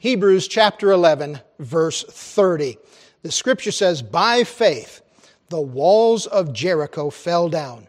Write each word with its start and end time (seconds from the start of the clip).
Hebrews 0.00 0.48
chapter 0.48 0.92
11, 0.92 1.40
verse 1.58 2.04
30. 2.04 2.78
The 3.20 3.30
scripture 3.30 3.70
says, 3.70 4.00
By 4.00 4.44
faith, 4.44 5.02
the 5.50 5.60
walls 5.60 6.26
of 6.26 6.54
Jericho 6.54 7.10
fell 7.10 7.50
down 7.50 7.86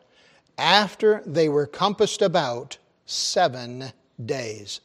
after 0.58 1.24
they 1.26 1.48
were 1.48 1.66
compassed 1.66 2.22
about 2.22 2.78
seven 3.06 3.94
days. 4.26 4.82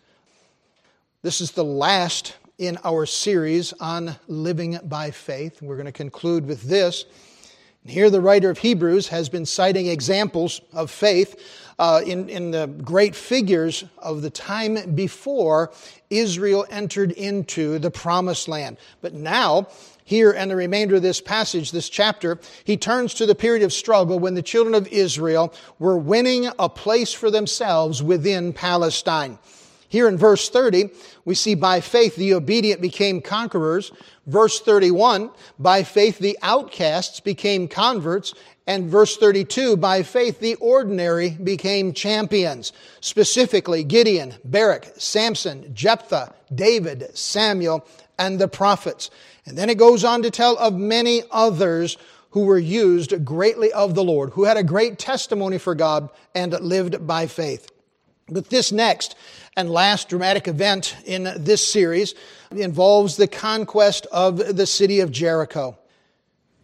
This 1.23 1.41
is 1.41 1.51
the 1.51 1.65
last 1.65 2.36
in 2.59 2.79
our 2.84 3.07
series 3.07 3.72
on 3.80 4.14
living 4.29 4.79
by 4.84 5.11
faith. 5.11 5.61
We're 5.61 5.74
going 5.74 5.86
to 5.86 5.93
conclude 5.93 6.46
with 6.46 6.62
this. 6.62 7.06
Here, 7.89 8.11
the 8.11 8.21
writer 8.21 8.50
of 8.50 8.59
Hebrews 8.59 9.09
has 9.09 9.29
been 9.29 9.46
citing 9.46 9.86
examples 9.86 10.61
of 10.73 10.91
faith 10.91 11.41
uh, 11.79 12.03
in, 12.05 12.29
in 12.29 12.50
the 12.50 12.66
great 12.66 13.14
figures 13.14 13.85
of 13.98 14.23
the 14.23 14.30
time 14.30 14.95
before 14.95 15.73
Israel 16.11 16.67
entered 16.71 17.12
into 17.12 17.79
the 17.79 17.91
promised 17.91 18.49
land. 18.49 18.79
But 19.03 19.14
now, 19.14 19.68
here 20.04 20.32
and 20.32 20.50
the 20.50 20.57
remainder 20.57 20.96
of 20.96 21.03
this 21.03 21.21
passage, 21.21 21.71
this 21.71 21.89
chapter, 21.89 22.39
he 22.64 22.76
turns 22.76 23.14
to 23.14 23.26
the 23.26 23.35
period 23.35 23.62
of 23.62 23.72
struggle 23.72 24.18
when 24.18 24.34
the 24.34 24.43
children 24.43 24.75
of 24.75 24.89
Israel 24.89 25.53
were 25.79 25.98
winning 25.98 26.48
a 26.59 26.68
place 26.68 27.12
for 27.12 27.31
themselves 27.31 28.03
within 28.03 28.53
Palestine. 28.53 29.39
Here 29.96 30.09
in 30.09 30.18
verse 30.18 30.50
30, 30.50 30.91
we 31.25 31.35
see 31.35 31.55
by 31.55 31.81
faith 31.81 32.17
the 32.17 32.34
obedient 32.34 32.83
became 32.83 33.23
conquerors. 33.23 33.92
Verse 34.27 34.61
31, 34.61 35.31
by 35.59 35.84
faith 35.84 36.19
the 36.19 36.39
outcasts 36.42 37.20
became 37.20 37.67
converts. 37.67 38.34
And 38.67 38.91
verse 38.91 39.17
32, 39.17 39.78
by 39.78 40.03
faith 40.03 40.39
the 40.39 40.56
ordinary 40.56 41.31
became 41.31 41.95
champions. 41.95 42.75
Specifically, 43.01 43.84
Gideon, 43.84 44.34
Barak, 44.45 44.92
Samson, 44.98 45.75
Jephthah, 45.75 46.34
David, 46.55 47.17
Samuel, 47.17 47.87
and 48.19 48.39
the 48.39 48.48
prophets. 48.48 49.11
And 49.47 49.56
then 49.56 49.70
it 49.70 49.78
goes 49.78 50.05
on 50.05 50.20
to 50.25 50.31
tell 50.31 50.59
of 50.59 50.75
many 50.75 51.23
others 51.31 51.97
who 52.33 52.45
were 52.45 52.59
used 52.59 53.25
greatly 53.25 53.73
of 53.73 53.95
the 53.95 54.05
Lord, 54.05 54.35
who 54.35 54.45
had 54.45 54.59
a 54.59 54.63
great 54.63 54.98
testimony 54.98 55.57
for 55.57 55.75
God 55.75 56.11
and 56.35 56.53
lived 56.61 57.07
by 57.07 57.27
faith. 57.29 57.70
But 58.29 58.51
this 58.51 58.73
next 58.73 59.15
and 59.57 59.71
last 59.71 60.09
dramatic 60.09 60.49
event 60.49 60.97
in 61.05 61.33
this 61.37 61.65
series 61.65 62.15
involves 62.51 63.17
the 63.17 63.29
conquest 63.29 64.07
of 64.11 64.57
the 64.57 64.67
city 64.67 64.99
of 64.99 65.13
Jericho. 65.13 65.79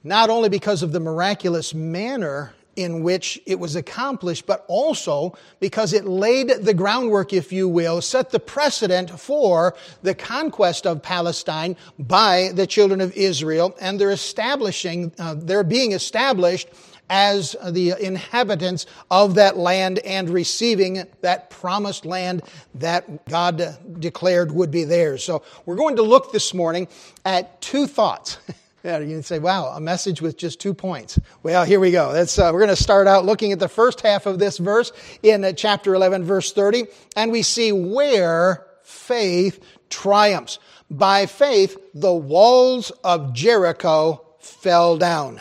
Not 0.02 0.28
only 0.28 0.48
because 0.48 0.82
of 0.82 0.90
the 0.90 0.98
miraculous 0.98 1.72
manner 1.72 2.52
in 2.74 3.04
which 3.04 3.40
it 3.46 3.60
was 3.60 3.76
accomplished, 3.76 4.46
but 4.46 4.64
also 4.66 5.36
because 5.60 5.92
it 5.92 6.04
laid 6.04 6.48
the 6.48 6.74
groundwork, 6.74 7.32
if 7.32 7.52
you 7.52 7.68
will, 7.68 8.00
set 8.00 8.30
the 8.30 8.40
precedent 8.40 9.10
for 9.10 9.76
the 10.02 10.14
conquest 10.14 10.84
of 10.86 11.02
Palestine 11.02 11.76
by 11.98 12.50
the 12.54 12.66
children 12.66 13.00
of 13.00 13.14
Israel, 13.14 13.76
and 13.80 14.00
they're 14.00 14.10
establishing, 14.10 15.12
uh, 15.18 15.34
they're 15.38 15.62
being 15.62 15.92
established 15.92 16.68
as 17.10 17.54
the 17.70 17.94
inhabitants 18.00 18.86
of 19.10 19.34
that 19.34 19.56
land 19.56 19.98
and 20.00 20.30
receiving 20.30 21.04
that 21.20 21.50
promised 21.50 22.06
land 22.06 22.42
that 22.74 23.26
God 23.28 23.76
declared 24.00 24.52
would 24.52 24.70
be 24.70 24.84
theirs. 24.84 25.22
So 25.22 25.42
we're 25.66 25.76
going 25.76 25.96
to 25.96 26.02
look 26.02 26.32
this 26.32 26.54
morning 26.54 26.88
at 27.24 27.60
two 27.60 27.86
thoughts. 27.86 28.38
Yeah, 28.84 28.98
you 28.98 29.22
say, 29.22 29.38
wow, 29.38 29.66
a 29.66 29.80
message 29.80 30.20
with 30.20 30.36
just 30.36 30.60
two 30.60 30.74
points. 30.74 31.16
Well, 31.44 31.64
here 31.64 31.78
we 31.78 31.92
go. 31.92 32.08
Uh, 32.08 32.26
we're 32.36 32.58
going 32.58 32.68
to 32.68 32.74
start 32.74 33.06
out 33.06 33.24
looking 33.24 33.52
at 33.52 33.60
the 33.60 33.68
first 33.68 34.00
half 34.00 34.26
of 34.26 34.40
this 34.40 34.58
verse 34.58 34.90
in 35.22 35.44
uh, 35.44 35.52
chapter 35.52 35.94
11, 35.94 36.24
verse 36.24 36.52
30, 36.52 36.86
and 37.14 37.30
we 37.30 37.42
see 37.42 37.70
where 37.70 38.66
faith 38.82 39.64
triumphs. 39.88 40.58
By 40.90 41.26
faith, 41.26 41.78
the 41.94 42.12
walls 42.12 42.90
of 43.04 43.32
Jericho 43.32 44.26
fell 44.40 44.98
down. 44.98 45.40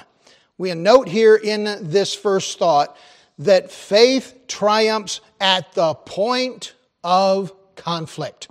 We 0.62 0.72
note 0.76 1.08
here 1.08 1.36
in 1.36 1.64
this 1.82 2.14
first 2.14 2.60
thought 2.60 2.96
that 3.40 3.72
faith 3.72 4.42
triumphs 4.48 5.20
at 5.40 5.74
the 5.74 5.96
point 5.96 6.76
of 7.04 7.52
conflict. 7.76 8.48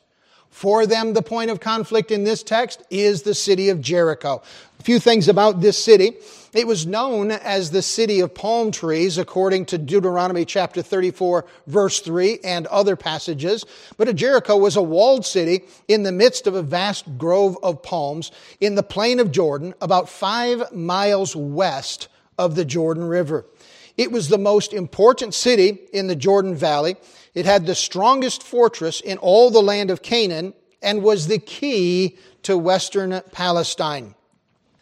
For 0.61 0.85
them, 0.85 1.15
the 1.15 1.23
point 1.23 1.51
of 1.51 1.59
conflict 1.59 2.11
in 2.11 2.25
this 2.25 2.43
text 2.43 2.83
is 2.91 3.23
the 3.23 3.33
city 3.35 3.71
of 3.71 3.81
Jericho. 3.81 4.43
A 4.79 4.83
few 4.83 5.01
things 5.01 5.27
about 5.27 5.63
this 5.63 5.83
city. 5.83 6.19
It 6.53 6.67
was 6.67 6.87
known 6.87 7.31
as 7.31 7.71
the 7.71 7.81
city 7.81 8.21
of 8.21 8.35
palm 8.35 8.71
trees, 8.71 9.17
according 9.17 9.65
to 9.67 9.79
Deuteronomy 9.79 10.45
chapter 10.45 10.83
34, 10.83 11.47
verse 11.67 12.01
3, 12.01 12.41
and 12.45 12.67
other 12.67 12.95
passages. 12.95 13.65
But 13.97 14.15
Jericho 14.15 14.55
was 14.55 14.77
a 14.77 14.83
walled 14.83 15.25
city 15.25 15.63
in 15.89 16.03
the 16.03 16.13
midst 16.13 16.47
of 16.47 16.55
a 16.55 16.63
vast 16.63 17.17
grove 17.17 17.57
of 17.63 17.83
palms 17.83 18.31
in 18.61 18.75
the 18.75 18.83
plain 18.83 19.19
of 19.19 19.33
Jordan, 19.33 19.73
about 19.81 20.11
five 20.11 20.71
miles 20.75 21.35
west 21.35 22.09
of 22.37 22.55
the 22.55 22.67
Jordan 22.67 23.05
River. 23.05 23.47
It 23.97 24.13
was 24.13 24.29
the 24.29 24.39
most 24.39 24.73
important 24.73 25.35
city 25.35 25.81
in 25.93 26.07
the 26.07 26.17
Jordan 26.17 26.55
Valley. 26.55 26.97
It 27.35 27.47
had 27.47 27.67
the 27.67 27.75
strongest 27.75 28.43
fortress 28.43 29.01
in 29.01 29.19
all 29.19 29.51
the 29.51 29.63
land 29.63 29.91
of 29.91 30.03
Canaan 30.03 30.55
and 30.83 31.03
was 31.03 31.27
the 31.27 31.39
key 31.39 32.17
to 32.43 32.57
western 32.57 33.21
Palestine. 33.33 34.15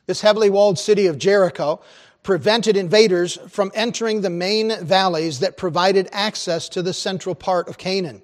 This 0.07 0.21
heavily 0.21 0.51
walled 0.51 0.79
city 0.79 1.07
of 1.07 1.19
Jericho 1.19 1.81
prevented 2.23 2.77
invaders 2.77 3.39
from 3.49 3.71
entering 3.75 4.21
the 4.21 4.31
main 4.31 4.85
valleys 4.85 5.41
that 5.41 5.57
provided 5.57 6.09
access 6.13 6.69
to 6.69 6.83
the 6.83 6.93
central 6.93 7.35
part 7.35 7.69
of 7.69 7.79
Canaan. 7.79 8.23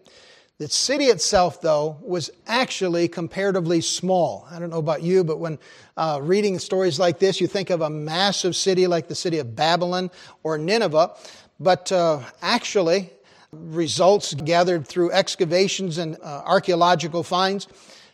The 0.58 0.68
city 0.68 1.06
itself, 1.06 1.60
though, 1.60 1.98
was 2.00 2.30
actually 2.46 3.08
comparatively 3.08 3.80
small. 3.80 4.46
I 4.48 4.60
don't 4.60 4.70
know 4.70 4.78
about 4.78 5.02
you, 5.02 5.24
but 5.24 5.40
when 5.40 5.58
uh, 5.96 6.20
reading 6.22 6.60
stories 6.60 6.96
like 6.96 7.18
this, 7.18 7.40
you 7.40 7.48
think 7.48 7.70
of 7.70 7.80
a 7.80 7.90
massive 7.90 8.54
city 8.54 8.86
like 8.86 9.08
the 9.08 9.16
city 9.16 9.38
of 9.40 9.56
Babylon 9.56 10.12
or 10.44 10.56
Nineveh. 10.56 11.16
But 11.58 11.90
uh, 11.90 12.20
actually, 12.40 13.10
results 13.50 14.34
gathered 14.34 14.86
through 14.86 15.10
excavations 15.10 15.98
and 15.98 16.16
uh, 16.22 16.42
archaeological 16.44 17.24
finds 17.24 17.66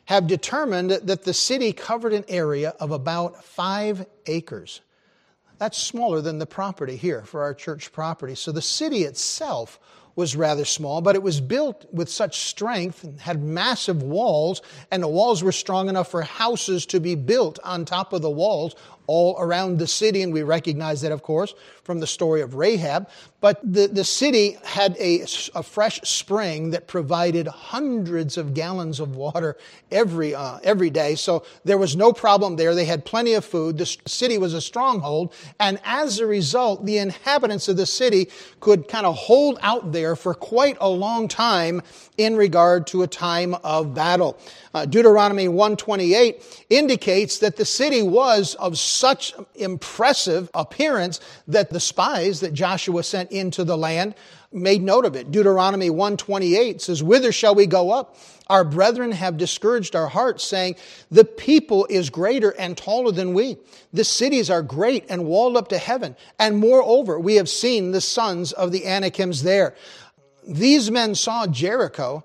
have 0.07 0.27
determined 0.27 0.91
that 0.91 1.25
the 1.25 1.35
city 1.35 1.75
covered 1.75 2.15
an 2.15 2.25
area 2.27 2.71
of 2.81 2.91
about 2.91 3.45
five 3.45 4.07
acres. 4.25 4.81
That's 5.59 5.77
smaller 5.77 6.23
than 6.23 6.39
the 6.39 6.47
property 6.47 6.97
here 6.97 7.23
for 7.23 7.43
our 7.43 7.53
church 7.53 7.93
property. 7.93 8.35
So 8.35 8.51
the 8.51 8.63
city 8.63 9.03
itself 9.03 9.79
was 10.17 10.37
rather 10.37 10.65
small, 10.65 11.01
but 11.01 11.15
it 11.15 11.23
was 11.23 11.41
built 11.41 11.87
with 11.93 12.09
such 12.09 12.41
strength 12.41 13.05
and 13.05 13.21
had 13.21 13.43
massive 13.43 14.03
walls, 14.03 14.63
and 14.91 15.03
the 15.03 15.09
walls 15.09 15.43
were 15.43 15.53
strong 15.53 15.89
enough 15.89 16.11
for 16.11 16.23
houses 16.23 16.87
to 16.87 17.01
be 17.01 17.15
built 17.15 17.59
on 17.65 17.85
top 17.85 18.13
of 18.13 18.23
the 18.23 18.31
walls 18.31 18.75
all 19.11 19.35
around 19.41 19.79
the 19.81 19.89
city. 19.89 20.23
And 20.23 20.33
we 20.33 20.45
recognize 20.45 21.01
that, 21.01 21.11
of 21.11 21.21
course, 21.21 21.53
from 21.83 21.99
the 21.99 22.07
story 22.07 22.43
of 22.43 22.55
Rahab. 22.55 23.09
But 23.41 23.59
the, 23.65 23.89
the 23.89 24.05
city 24.05 24.57
had 24.65 24.97
a, 25.01 25.23
a 25.57 25.63
fresh 25.65 26.01
spring 26.03 26.71
that 26.71 26.87
provided 26.87 27.49
hundreds 27.49 28.37
of 28.37 28.55
gallons 28.55 29.01
of 29.01 29.17
water 29.17 29.57
every, 29.91 30.33
uh, 30.33 30.61
every 30.63 30.91
day. 30.91 31.17
So 31.17 31.45
there 31.65 31.79
was 31.79 31.97
no 31.97 32.13
problem 32.13 32.55
there. 32.55 32.73
They 32.75 32.85
had 32.85 33.05
plenty 33.05 33.35
of 33.35 33.45
food. 33.45 33.79
The 33.79 33.97
city 34.07 34.39
was 34.39 34.55
a 34.55 34.61
stronghold. 34.61 35.35
And 35.59 35.81
as 35.85 36.21
a 36.21 36.27
result, 36.27 36.87
the 36.87 36.99
inhabitants 36.99 37.67
of 37.69 37.77
the 37.77 37.87
city 37.87 38.29
could 38.61 38.87
kind 38.87 39.07
of 39.07 39.17
hold 39.17 39.59
out 39.63 39.91
there 39.91 40.15
for 40.15 40.35
quite 40.35 40.77
a 40.81 40.89
long 40.89 41.27
time 41.27 41.83
in 42.17 42.37
regard 42.37 42.87
to 42.89 43.03
a 43.03 43.09
time 43.09 43.55
of 43.65 43.95
battle. 43.95 44.39
Uh, 44.73 44.85
Deuteronomy 44.85 45.49
128 45.49 46.65
indicates 46.71 47.39
that 47.39 47.57
the 47.57 47.65
city 47.65 48.03
was 48.03 48.55
of 48.55 48.79
such 48.79 49.35
impressive 49.57 50.49
appearance 50.55 51.21
that 51.49 51.71
the 51.71 51.81
spies 51.81 52.41
that 52.41 52.55
Joshua 52.55 53.03
sent 53.03 53.33
into 53.33 53.65
the 53.65 53.77
land 53.77 54.15
made 54.53 54.83
note 54.83 55.05
of 55.05 55.17
it. 55.17 55.31
Deuteronomy 55.31 55.91
128 55.91 56.81
says, 56.81 57.03
Whither 57.03 57.33
shall 57.33 57.55
we 57.55 57.67
go 57.67 57.91
up? 57.91 58.17
Our 58.49 58.65
brethren 58.65 59.13
have 59.13 59.37
discouraged 59.37 59.95
our 59.95 60.09
hearts, 60.09 60.45
saying, 60.45 60.77
The 61.11 61.25
people 61.25 61.87
is 61.89 62.11
greater 62.11 62.51
and 62.51 62.77
taller 62.77 63.13
than 63.13 63.33
we. 63.33 63.57
The 63.93 64.05
cities 64.05 64.51
are 64.51 64.63
great 64.63 65.05
and 65.09 65.25
walled 65.25 65.57
up 65.57 65.69
to 65.69 65.79
heaven. 65.79 66.17
And 66.39 66.59
moreover, 66.59 67.19
we 67.19 67.37
have 67.37 67.49
seen 67.49 67.93
the 67.93 68.01
sons 68.01 68.53
of 68.53 68.73
the 68.73 68.87
Anakims 68.87 69.43
there. 69.43 69.75
These 70.47 70.91
men 70.91 71.15
saw 71.15 71.47
Jericho 71.47 72.25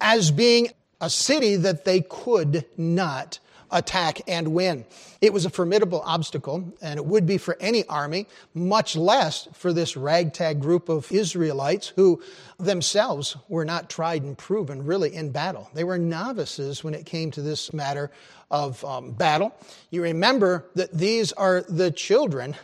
as 0.00 0.30
being 0.30 0.68
a 1.00 1.10
city 1.10 1.56
that 1.56 1.84
they 1.84 2.00
could 2.00 2.64
not 2.76 3.38
attack 3.70 4.20
and 4.28 4.48
win. 4.48 4.84
It 5.20 5.32
was 5.32 5.44
a 5.44 5.50
formidable 5.50 6.02
obstacle, 6.04 6.72
and 6.80 6.98
it 6.98 7.04
would 7.04 7.26
be 7.26 7.38
for 7.38 7.56
any 7.60 7.84
army, 7.86 8.26
much 8.54 8.96
less 8.96 9.48
for 9.52 9.72
this 9.72 9.96
ragtag 9.96 10.60
group 10.60 10.88
of 10.88 11.10
Israelites 11.10 11.88
who 11.96 12.22
themselves 12.58 13.36
were 13.48 13.64
not 13.64 13.90
tried 13.90 14.22
and 14.22 14.38
proven 14.38 14.84
really 14.84 15.14
in 15.14 15.30
battle. 15.30 15.70
They 15.74 15.84
were 15.84 15.98
novices 15.98 16.84
when 16.84 16.94
it 16.94 17.06
came 17.06 17.30
to 17.32 17.42
this 17.42 17.72
matter 17.72 18.10
of 18.50 18.84
um, 18.84 19.12
battle. 19.12 19.54
You 19.90 20.02
remember 20.02 20.66
that 20.74 20.92
these 20.92 21.32
are 21.32 21.62
the 21.62 21.90
children 21.90 22.54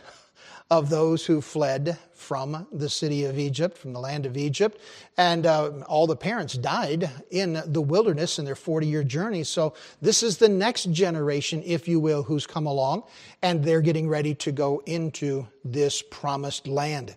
of 0.73 0.89
those 0.89 1.23
who 1.23 1.39
fled 1.39 1.99
from 2.13 2.65
the 2.71 2.89
city 2.89 3.25
of 3.25 3.37
Egypt, 3.37 3.77
from 3.77 3.93
the 3.93 3.99
land 3.99 4.25
of 4.25 4.35
Egypt. 4.35 4.81
And 5.17 5.45
uh, 5.45 5.69
all 5.87 6.07
the 6.07 6.15
parents 6.15 6.55
died 6.55 7.11
in 7.29 7.61
the 7.67 7.81
wilderness 7.81 8.39
in 8.39 8.45
their 8.45 8.55
40 8.55 8.87
year 8.87 9.03
journey. 9.03 9.43
So 9.43 9.75
this 10.01 10.23
is 10.23 10.37
the 10.37 10.49
next 10.49 10.91
generation, 10.91 11.61
if 11.63 11.87
you 11.87 11.99
will, 11.99 12.23
who's 12.23 12.47
come 12.47 12.65
along, 12.65 13.03
and 13.43 13.63
they're 13.63 13.81
getting 13.81 14.09
ready 14.09 14.33
to 14.35 14.51
go 14.51 14.81
into 14.87 15.45
this 15.63 16.01
promised 16.01 16.67
land. 16.67 17.15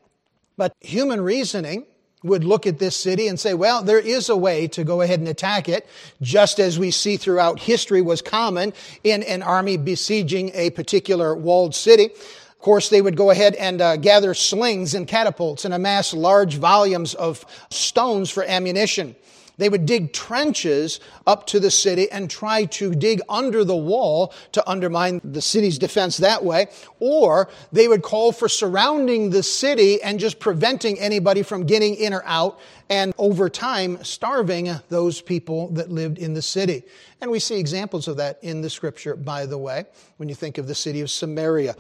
But 0.59 0.75
human 0.81 1.23
reasoning 1.23 1.87
would 2.25 2.45
look 2.45 2.67
at 2.67 2.79
this 2.79 2.95
city 2.97 3.27
and 3.27 3.41
say, 3.41 3.55
well, 3.55 3.83
there 3.83 4.01
is 4.01 4.29
a 4.29 4.37
way 4.37 4.69
to 4.69 4.85
go 4.85 5.01
ahead 5.01 5.21
and 5.21 5.29
attack 5.29 5.67
it, 5.67 5.87
just 6.21 6.59
as 6.59 6.79
we 6.79 6.91
see 6.91 7.17
throughout 7.17 7.59
history 7.59 8.03
was 8.03 8.21
common 8.21 8.75
in 9.03 9.23
an 9.23 9.43
army 9.43 9.79
besieging 9.79 10.51
a 10.53 10.69
particular 10.71 11.35
walled 11.35 11.75
city. 11.75 12.11
Of 12.57 12.63
course, 12.63 12.89
they 12.89 13.03
would 13.03 13.17
go 13.17 13.31
ahead 13.31 13.55
and 13.55 13.81
uh, 13.81 13.97
gather 13.97 14.35
slings 14.35 14.95
and 14.95 15.07
catapults 15.07 15.65
and 15.65 15.73
amass 15.73 16.13
large 16.13 16.57
volumes 16.57 17.15
of 17.15 17.45
stones 17.71 18.31
for 18.31 18.45
ammunition. 18.45 19.15
They 19.59 19.69
would 19.69 19.87
dig 19.87 20.13
trenches 20.13 21.01
up 21.27 21.47
to 21.49 21.61
the 21.61 21.71
city 21.71 22.11
and 22.11 22.29
try 22.31 22.67
to 22.67 22.95
dig 22.95 23.21
under 23.29 23.65
the 23.65 23.77
wall 23.77 24.35
to 24.53 24.69
undermine 24.69 25.21
the 25.25 25.41
city's 25.41 25.79
defense 25.79 26.19
that 26.19 26.45
way. 26.45 26.67
Or 27.01 27.49
they 27.73 27.89
would 27.89 28.03
call 28.03 28.33
for 28.33 28.49
surrounding 28.49 29.31
the 29.31 29.43
city 29.43 30.03
and 30.03 30.21
just 30.21 30.39
preventing 30.39 30.99
anybody 30.99 31.43
from 31.43 31.65
getting 31.65 31.95
in 31.95 32.13
or 32.13 32.23
out 32.27 32.59
and 32.91 33.15
over 33.19 33.49
time 33.49 34.03
starving 34.05 34.71
those 34.89 35.21
people 35.21 35.69
that 35.69 35.91
lived 35.91 36.19
in 36.19 36.35
the 36.35 36.43
city. 36.43 36.83
And 37.21 37.31
we 37.31 37.39
see 37.39 37.59
examples 37.59 38.09
of 38.09 38.19
that 38.19 38.39
in 38.43 38.61
the 38.61 38.71
scripture, 38.71 39.17
by 39.17 39.47
the 39.47 39.59
way, 39.59 39.87
when 40.19 40.29
you 40.29 40.35
think 40.35 40.59
of 40.59 40.67
the 40.67 40.75
city 40.75 41.01
of 41.01 41.11
Samaria. 41.11 41.77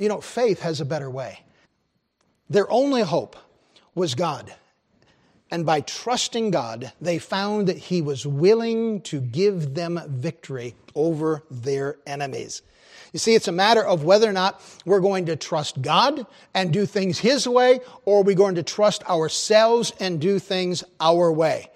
You 0.00 0.08
know, 0.08 0.22
faith 0.22 0.60
has 0.60 0.80
a 0.80 0.86
better 0.86 1.10
way. 1.10 1.40
Their 2.48 2.68
only 2.72 3.02
hope 3.02 3.36
was 3.94 4.14
God. 4.14 4.52
And 5.50 5.66
by 5.66 5.82
trusting 5.82 6.52
God, 6.52 6.90
they 7.02 7.18
found 7.18 7.68
that 7.68 7.76
He 7.76 8.00
was 8.00 8.26
willing 8.26 9.02
to 9.02 9.20
give 9.20 9.74
them 9.74 10.00
victory 10.08 10.74
over 10.94 11.44
their 11.50 11.98
enemies. 12.06 12.62
You 13.12 13.18
see, 13.18 13.34
it's 13.34 13.48
a 13.48 13.52
matter 13.52 13.84
of 13.84 14.02
whether 14.02 14.28
or 14.28 14.32
not 14.32 14.62
we're 14.86 15.00
going 15.00 15.26
to 15.26 15.36
trust 15.36 15.82
God 15.82 16.24
and 16.54 16.72
do 16.72 16.86
things 16.86 17.18
His 17.18 17.46
way, 17.46 17.80
or 18.06 18.20
are 18.20 18.24
we 18.24 18.34
going 18.34 18.54
to 18.54 18.62
trust 18.62 19.04
ourselves 19.04 19.92
and 20.00 20.18
do 20.18 20.38
things 20.38 20.82
our 20.98 21.30
way. 21.30 21.70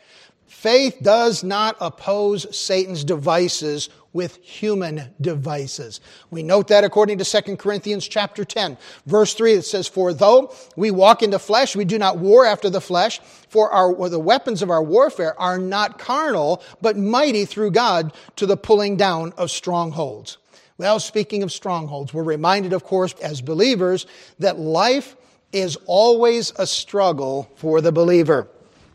Faith 0.47 0.97
does 1.03 1.44
not 1.44 1.76
oppose 1.79 2.56
Satan's 2.56 3.05
devices 3.05 3.91
with 4.14 4.37
human 4.43 5.12
devices. 5.20 6.00
We 6.31 6.43
note 6.43 6.69
that 6.69 6.84
according 6.84 7.19
to 7.19 7.25
2 7.25 7.56
Corinthians 7.58 8.08
chapter 8.08 8.44
10, 8.44 8.78
verse 9.05 9.34
3, 9.34 9.55
it 9.55 9.62
says, 9.64 9.87
For 9.87 10.14
though 10.14 10.55
we 10.76 10.90
walk 10.90 11.22
into 11.22 11.38
flesh, 11.38 11.76
we 11.76 11.84
do 11.84 11.99
not 11.99 12.19
war 12.19 12.46
after 12.46 12.70
the 12.70 12.81
flesh, 12.81 13.20
for 13.50 13.70
our, 13.70 14.08
the 14.08 14.19
weapons 14.19 14.62
of 14.62 14.70
our 14.70 14.82
warfare 14.82 15.38
are 15.38 15.58
not 15.58 15.99
carnal, 15.99 16.62
but 16.81 16.96
mighty 16.96 17.44
through 17.44 17.72
God 17.72 18.14
to 18.37 18.46
the 18.46 18.56
pulling 18.56 18.96
down 18.96 19.34
of 19.37 19.50
strongholds. 19.50 20.38
Well, 20.78 21.00
speaking 21.00 21.43
of 21.43 21.52
strongholds, 21.52 22.14
we're 22.14 22.22
reminded, 22.22 22.72
of 22.72 22.84
course, 22.84 23.14
as 23.22 23.40
believers, 23.40 24.06
that 24.38 24.58
life 24.58 25.16
is 25.52 25.76
always 25.87 26.52
a 26.56 26.66
struggle 26.66 27.50
for 27.56 27.81
the 27.81 27.93
believer. 27.93 28.49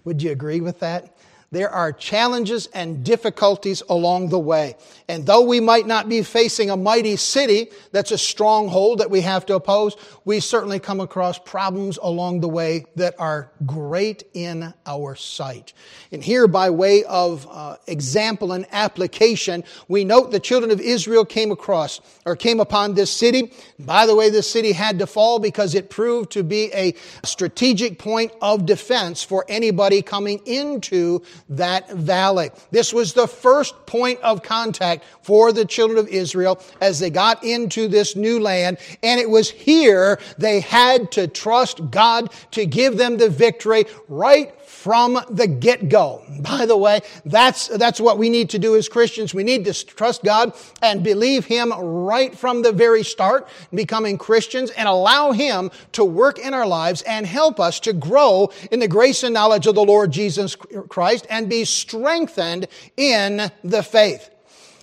Would 0.06 0.24
you 0.24 0.31
agree 0.31 0.62
with 0.62 0.80
that? 0.80 1.16
There 1.51 1.69
are 1.72 1.92
challenges 1.92 2.68
and 2.75 3.04
difficulties 3.04 3.81
along 3.90 4.30
the 4.30 4.38
way. 4.38 4.75
And 5.07 5.25
though 5.25 5.42
we 5.42 5.60
might 5.60 5.88
not 5.88 6.07
be 6.07 6.22
facing 6.22 6.69
a 6.69 6.78
mighty 6.78 7.16
city 7.16 7.72
that's 7.92 8.12
a 8.12 8.19
stronghold 8.19 9.00
that 9.00 9.10
we 9.10 9.22
have 9.22 9.48
to 9.48 9.56
oppose, 9.56 9.98
we 10.25 10.42
certainly 10.42 10.80
come 10.80 11.00
across 11.00 11.40
problems 11.40 11.98
along 11.98 12.42
the 12.42 12.48
way 12.48 12.86
that 12.98 13.16
are 13.18 13.51
great 13.66 14.25
in 14.36 14.75
our 14.86 15.16
sight. 15.16 15.74
And 16.12 16.24
here, 16.24 16.48
by 16.48 16.69
way 16.69 17.04
of 17.06 17.48
uh, 17.50 17.78
example 17.88 18.52
and 18.52 18.68
application, 18.72 19.63
we 19.88 20.04
note 20.04 20.30
the 20.30 20.40
children 20.40 20.72
of 20.72 20.80
Israel 20.80 21.25
came 21.25 21.52
across 21.52 22.00
or 22.28 22.36
came 22.36 22.60
upon 22.60 22.94
this 22.94 23.10
city. 23.10 23.52
By 23.80 24.06
the 24.06 24.16
way, 24.16 24.30
this 24.30 24.50
city 24.50 24.72
had 24.72 25.00
to 25.00 25.07
fall 25.07 25.40
because 25.40 25.74
it 25.74 25.90
proved 25.90 26.31
to 26.34 26.44
be 26.44 26.72
a 26.75 26.94
strategic 27.24 27.98
point 27.98 28.34
of 28.40 28.68
defense 28.68 29.24
for 29.24 29.45
anybody 29.50 30.04
coming 30.04 30.42
into 30.45 31.24
that 31.50 31.90
valley. 31.92 32.50
This 32.72 32.94
was 32.94 33.14
the 33.14 33.28
first 33.28 33.86
point 33.86 34.20
of 34.22 34.44
contact 34.44 35.04
for 35.22 35.52
the 35.52 35.66
children 35.66 36.00
of 36.00 36.08
Israel 36.08 36.62
as 36.82 37.00
they 37.00 37.10
got 37.10 37.44
into 37.44 37.88
this 37.88 38.16
new 38.16 38.40
land. 38.40 38.78
And 39.04 39.20
it 39.20 39.30
was 39.30 39.50
here 39.50 40.20
they 40.38 40.60
had 40.60 41.12
to 41.14 41.28
trust 41.28 41.92
God 41.92 42.32
to 42.52 42.66
give 42.66 42.98
them 42.98 43.18
the 43.18 43.30
victory 43.30 43.86
right 44.08 44.54
from 44.62 45.20
the 45.30 45.48
get-go. 45.48 46.24
By 46.40 46.66
the 46.66 46.78
way, 46.78 47.02
that's, 47.26 47.68
that's 47.68 48.00
what 48.00 48.18
we 48.18 48.30
need 48.30 48.52
to 48.52 48.60
do 48.60 48.76
as 48.78 48.88
Christians. 48.88 49.34
We 49.34 49.44
need 49.44 49.66
to 49.66 49.74
trust 49.86 50.24
God 50.24 50.54
and 50.82 51.04
believe 51.04 51.46
Him 51.46 51.74
right 51.74 52.38
from 52.38 52.62
the 52.62 52.72
very 52.72 53.04
start, 53.04 53.50
becoming 53.74 54.18
Christians, 54.18 54.70
and 54.72 54.88
allow 54.88 55.32
Him 55.32 55.70
to 55.94 56.06
work 56.06 56.40
in 56.40 56.54
our 56.54 56.68
lives 56.68 57.02
and 57.02 57.26
help 57.26 57.60
us 57.60 57.80
to 57.82 57.94
grow 57.94 58.52
in 58.72 58.80
the 58.80 58.88
grace 58.88 59.24
and 59.24 59.34
knowledge 59.34 59.68
of 59.68 59.76
the 59.76 59.84
Lord 59.84 60.12
Jesus 60.12 60.56
Christ 60.56 61.26
and 61.30 61.50
be 61.50 61.66
strengthened 61.66 62.68
in 62.98 63.52
the 63.64 63.84
faith. 63.84 64.30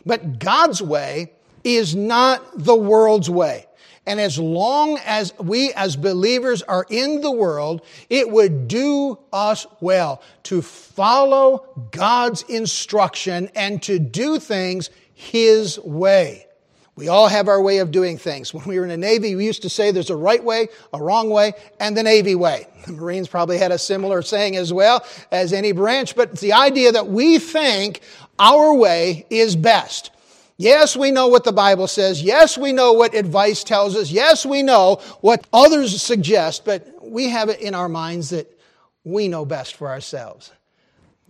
But 0.04 0.38
God's 0.38 0.82
way 0.82 1.32
is 1.64 1.94
not 1.94 2.42
the 2.56 2.76
world's 2.76 3.28
way. 3.28 3.66
And 4.06 4.20
as 4.20 4.38
long 4.38 4.98
as 5.04 5.36
we 5.38 5.72
as 5.72 5.96
believers 5.96 6.62
are 6.62 6.86
in 6.88 7.22
the 7.22 7.32
world, 7.32 7.82
it 8.08 8.30
would 8.30 8.68
do 8.68 9.18
us 9.32 9.66
well 9.80 10.22
to 10.44 10.62
follow 10.62 11.66
God's 11.90 12.42
instruction 12.42 13.50
and 13.56 13.82
to 13.82 13.98
do 13.98 14.38
things 14.38 14.90
His 15.12 15.80
way. 15.80 16.45
We 16.96 17.08
all 17.08 17.28
have 17.28 17.46
our 17.46 17.60
way 17.60 17.78
of 17.78 17.90
doing 17.90 18.16
things. 18.16 18.54
When 18.54 18.64
we 18.64 18.78
were 18.78 18.84
in 18.84 18.88
the 18.88 18.96
Navy, 18.96 19.36
we 19.36 19.44
used 19.44 19.62
to 19.62 19.68
say 19.68 19.90
there's 19.90 20.08
a 20.08 20.16
right 20.16 20.42
way, 20.42 20.68
a 20.94 21.02
wrong 21.02 21.28
way, 21.28 21.52
and 21.78 21.94
the 21.94 22.02
Navy 22.02 22.34
way. 22.34 22.66
The 22.86 22.92
Marines 22.92 23.28
probably 23.28 23.58
had 23.58 23.70
a 23.70 23.78
similar 23.78 24.22
saying 24.22 24.56
as 24.56 24.72
well 24.72 25.04
as 25.30 25.52
any 25.52 25.72
branch, 25.72 26.16
but 26.16 26.30
it's 26.30 26.40
the 26.40 26.54
idea 26.54 26.92
that 26.92 27.08
we 27.08 27.38
think 27.38 28.00
our 28.38 28.72
way 28.72 29.26
is 29.28 29.56
best. 29.56 30.10
Yes, 30.56 30.96
we 30.96 31.10
know 31.10 31.26
what 31.26 31.44
the 31.44 31.52
Bible 31.52 31.86
says. 31.86 32.22
Yes, 32.22 32.56
we 32.56 32.72
know 32.72 32.94
what 32.94 33.14
advice 33.14 33.62
tells 33.62 33.94
us. 33.94 34.10
Yes, 34.10 34.46
we 34.46 34.62
know 34.62 35.02
what 35.20 35.46
others 35.52 36.00
suggest, 36.00 36.64
but 36.64 36.88
we 37.02 37.28
have 37.28 37.50
it 37.50 37.60
in 37.60 37.74
our 37.74 37.90
minds 37.90 38.30
that 38.30 38.50
we 39.04 39.28
know 39.28 39.44
best 39.44 39.76
for 39.76 39.88
ourselves. 39.88 40.50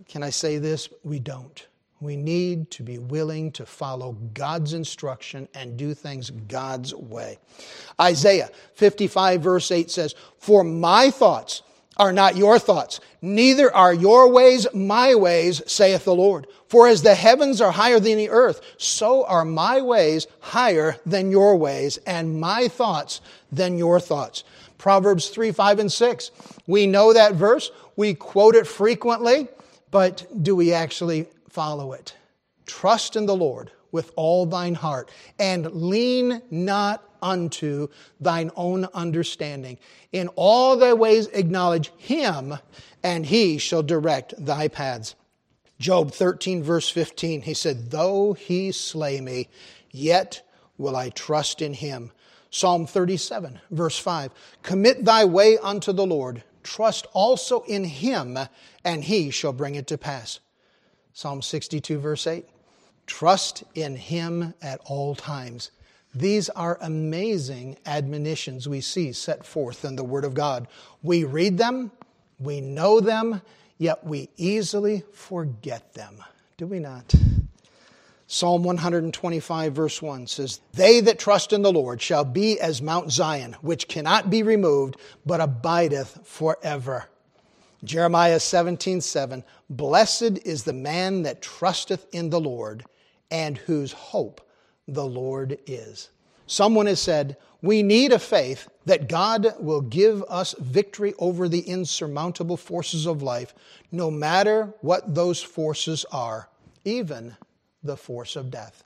Can 0.07 0.23
I 0.23 0.29
say 0.29 0.59
this? 0.59 0.87
We 1.03 1.19
don't. 1.19 1.67
We 1.99 2.15
need 2.15 2.69
to 2.71 2.83
be 2.83 2.99
willing 2.99 3.51
to 3.53 3.65
follow 3.65 4.13
God's 4.33 4.73
instruction 4.73 5.47
and 5.55 5.77
do 5.77 5.95
things 5.95 6.29
God's 6.29 6.93
way. 6.93 7.39
Isaiah 7.99 8.51
55 8.75 9.41
verse 9.41 9.71
8 9.71 9.89
says, 9.89 10.13
For 10.37 10.63
my 10.63 11.09
thoughts 11.09 11.63
are 11.97 12.13
not 12.13 12.37
your 12.37 12.59
thoughts, 12.59 12.99
neither 13.23 13.73
are 13.75 13.93
your 13.93 14.29
ways 14.29 14.67
my 14.75 15.15
ways, 15.15 15.63
saith 15.65 16.05
the 16.05 16.13
Lord. 16.13 16.45
For 16.67 16.87
as 16.87 17.01
the 17.01 17.15
heavens 17.15 17.61
are 17.61 17.71
higher 17.71 17.99
than 17.99 18.17
the 18.17 18.29
earth, 18.29 18.61
so 18.77 19.25
are 19.25 19.45
my 19.45 19.81
ways 19.81 20.27
higher 20.39 20.97
than 21.05 21.31
your 21.31 21.55
ways, 21.55 21.97
and 22.05 22.39
my 22.39 22.67
thoughts 22.67 23.21
than 23.51 23.79
your 23.79 23.99
thoughts. 23.99 24.43
Proverbs 24.77 25.29
3, 25.29 25.51
5, 25.51 25.79
and 25.79 25.91
6. 25.91 26.31
We 26.67 26.85
know 26.85 27.13
that 27.13 27.33
verse. 27.33 27.71
We 27.95 28.13
quote 28.13 28.55
it 28.55 28.67
frequently, 28.67 29.47
but 29.89 30.27
do 30.43 30.55
we 30.55 30.73
actually 30.73 31.27
follow 31.57 31.91
it? 31.91 32.13
Trust 32.67 33.15
in 33.15 33.25
the 33.25 33.35
Lord 33.35 33.71
with 33.91 34.11
all 34.15 34.45
thine 34.45 34.75
heart, 34.75 35.09
and 35.39 35.65
lean 35.71 36.43
not 36.51 37.03
unto 37.19 37.87
thine 38.19 38.51
own 38.55 38.85
understanding. 38.93 39.79
In 40.11 40.27
all 40.35 40.77
thy 40.77 40.93
ways 40.93 41.25
acknowledge 41.33 41.91
him, 41.97 42.59
and 43.01 43.25
he 43.25 43.57
shall 43.57 43.81
direct 43.81 44.35
thy 44.37 44.67
paths. 44.67 45.15
Job 45.79 46.11
13, 46.11 46.61
verse 46.61 46.89
15, 46.89 47.41
he 47.41 47.55
said, 47.55 47.89
Though 47.89 48.33
he 48.33 48.71
slay 48.71 49.19
me, 49.19 49.49
yet 49.89 50.47
will 50.77 50.95
I 50.95 51.09
trust 51.09 51.63
in 51.63 51.73
him. 51.73 52.11
Psalm 52.51 52.85
37, 52.85 53.59
verse 53.71 53.97
5, 53.97 54.31
Commit 54.61 55.05
thy 55.05 55.25
way 55.25 55.57
unto 55.57 55.91
the 55.91 56.05
Lord, 56.05 56.43
trust 56.61 57.07
also 57.13 57.61
in 57.63 57.83
him, 57.83 58.37
and 58.85 59.03
he 59.03 59.31
shall 59.31 59.53
bring 59.53 59.73
it 59.73 59.87
to 59.87 59.97
pass. 59.97 60.39
Psalm 61.17 61.41
62, 61.41 61.97
verse 61.97 62.27
8, 62.27 62.45
Trust 63.07 63.63
in 63.73 63.95
him 63.95 64.53
at 64.61 64.79
all 64.85 65.15
times. 65.15 65.71
These 66.13 66.47
are 66.49 66.77
amazing 66.79 67.79
admonitions 67.87 68.69
we 68.69 68.81
see 68.81 69.11
set 69.13 69.43
forth 69.43 69.83
in 69.83 69.95
the 69.95 70.03
Word 70.03 70.25
of 70.25 70.35
God. 70.35 70.67
We 71.01 71.23
read 71.23 71.57
them, 71.57 71.89
we 72.37 72.61
know 72.61 72.99
them, 72.99 73.41
yet 73.79 74.05
we 74.05 74.29
easily 74.37 75.05
forget 75.11 75.95
them. 75.95 76.23
Do 76.55 76.67
we 76.67 76.77
not? 76.77 77.15
Psalm 78.27 78.61
125, 78.61 79.73
verse 79.73 79.99
1 79.99 80.27
says, 80.27 80.61
They 80.73 80.99
that 80.99 81.17
trust 81.17 81.51
in 81.51 81.63
the 81.63 81.73
Lord 81.73 81.99
shall 81.99 82.25
be 82.25 82.59
as 82.59 82.79
Mount 82.79 83.11
Zion, 83.11 83.55
which 83.61 83.87
cannot 83.87 84.29
be 84.29 84.43
removed, 84.43 84.97
but 85.25 85.41
abideth 85.41 86.19
forever. 86.27 87.09
Jeremiah 87.83 88.39
17, 88.39 89.01
7, 89.01 89.43
Blessed 89.69 90.39
is 90.43 90.63
the 90.63 90.73
man 90.73 91.23
that 91.23 91.41
trusteth 91.41 92.07
in 92.11 92.29
the 92.29 92.39
Lord, 92.39 92.85
and 93.29 93.57
whose 93.57 93.91
hope 93.91 94.41
the 94.87 95.05
Lord 95.05 95.59
is. 95.67 96.09
Someone 96.47 96.85
has 96.85 97.01
said, 97.01 97.37
We 97.61 97.83
need 97.83 98.11
a 98.11 98.19
faith 98.19 98.67
that 98.85 99.09
God 99.09 99.53
will 99.59 99.81
give 99.81 100.23
us 100.29 100.55
victory 100.59 101.13
over 101.19 101.47
the 101.47 101.59
insurmountable 101.59 102.57
forces 102.57 103.05
of 103.05 103.21
life, 103.21 103.53
no 103.91 104.09
matter 104.09 104.73
what 104.81 105.13
those 105.13 105.43
forces 105.43 106.05
are, 106.11 106.49
even 106.85 107.35
the 107.83 107.97
force 107.97 108.35
of 108.35 108.49
death. 108.49 108.83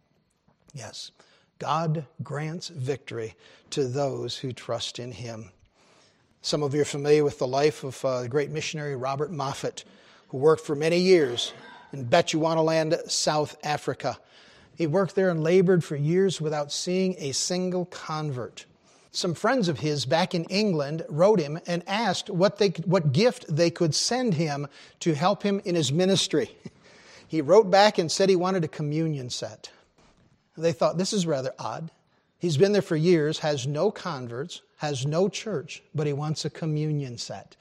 Yes, 0.74 1.12
God 1.60 2.06
grants 2.24 2.70
victory 2.70 3.36
to 3.70 3.88
those 3.88 4.38
who 4.38 4.52
trust 4.52 5.00
in 5.00 5.12
Him. 5.12 5.52
Some 6.44 6.64
of 6.64 6.74
you 6.74 6.82
are 6.82 6.86
familiar 6.86 7.24
with 7.24 7.38
the 7.38 7.46
life 7.46 7.84
of 7.84 8.04
uh, 8.04 8.24
the 8.24 8.28
great 8.28 8.50
missionary 8.50 8.96
Robert 8.96 9.32
Moffat, 9.32 9.84
who 10.30 10.38
worked 10.38 10.66
for 10.66 10.76
many 10.76 10.98
years 10.98 11.54
in 11.94 12.06
Bechuanaland, 12.06 13.12
South 13.12 13.56
Africa. 13.64 14.18
He 14.76 14.88
worked 14.88 15.14
there 15.14 15.30
and 15.30 15.44
labored 15.44 15.84
for 15.84 15.96
years 15.96 16.42
without 16.42 16.72
seeing 16.72 17.16
a 17.20 17.32
single 17.34 17.86
convert. 17.86 18.66
Some 19.12 19.36
friends 19.36 19.68
of 19.68 19.82
his 19.82 20.08
back 20.08 20.34
in 20.34 20.46
England 20.46 21.06
wrote 21.10 21.40
him 21.40 21.60
and 21.68 21.84
asked 21.86 22.32
what, 22.32 22.58
they, 22.58 22.70
what 22.86 23.14
gift 23.14 23.46
they 23.48 23.70
could 23.70 23.94
send 23.94 24.34
him 24.34 24.68
to 25.02 25.14
help 25.14 25.44
him 25.44 25.62
in 25.64 25.76
his 25.76 25.92
ministry. 25.92 26.50
he 27.28 27.42
wrote 27.42 27.70
back 27.70 28.00
and 28.00 28.12
said 28.12 28.30
he 28.30 28.36
wanted 28.36 28.64
a 28.64 28.68
communion 28.68 29.30
set. 29.30 29.70
They 30.58 30.74
thought, 30.74 30.98
this 30.98 31.14
is 31.14 31.28
rather 31.28 31.54
odd. 31.60 31.92
He's 32.40 32.58
been 32.58 32.72
there 32.72 32.82
for 32.82 32.96
years, 32.96 33.40
has 33.40 33.68
no 33.68 33.92
converts, 33.92 34.64
has 34.82 35.06
no 35.06 35.30
church, 35.30 35.84
but 35.94 36.08
he 36.08 36.14
wants 36.14 36.44
a 36.44 36.50
communion 36.50 37.16
set. 37.16 37.56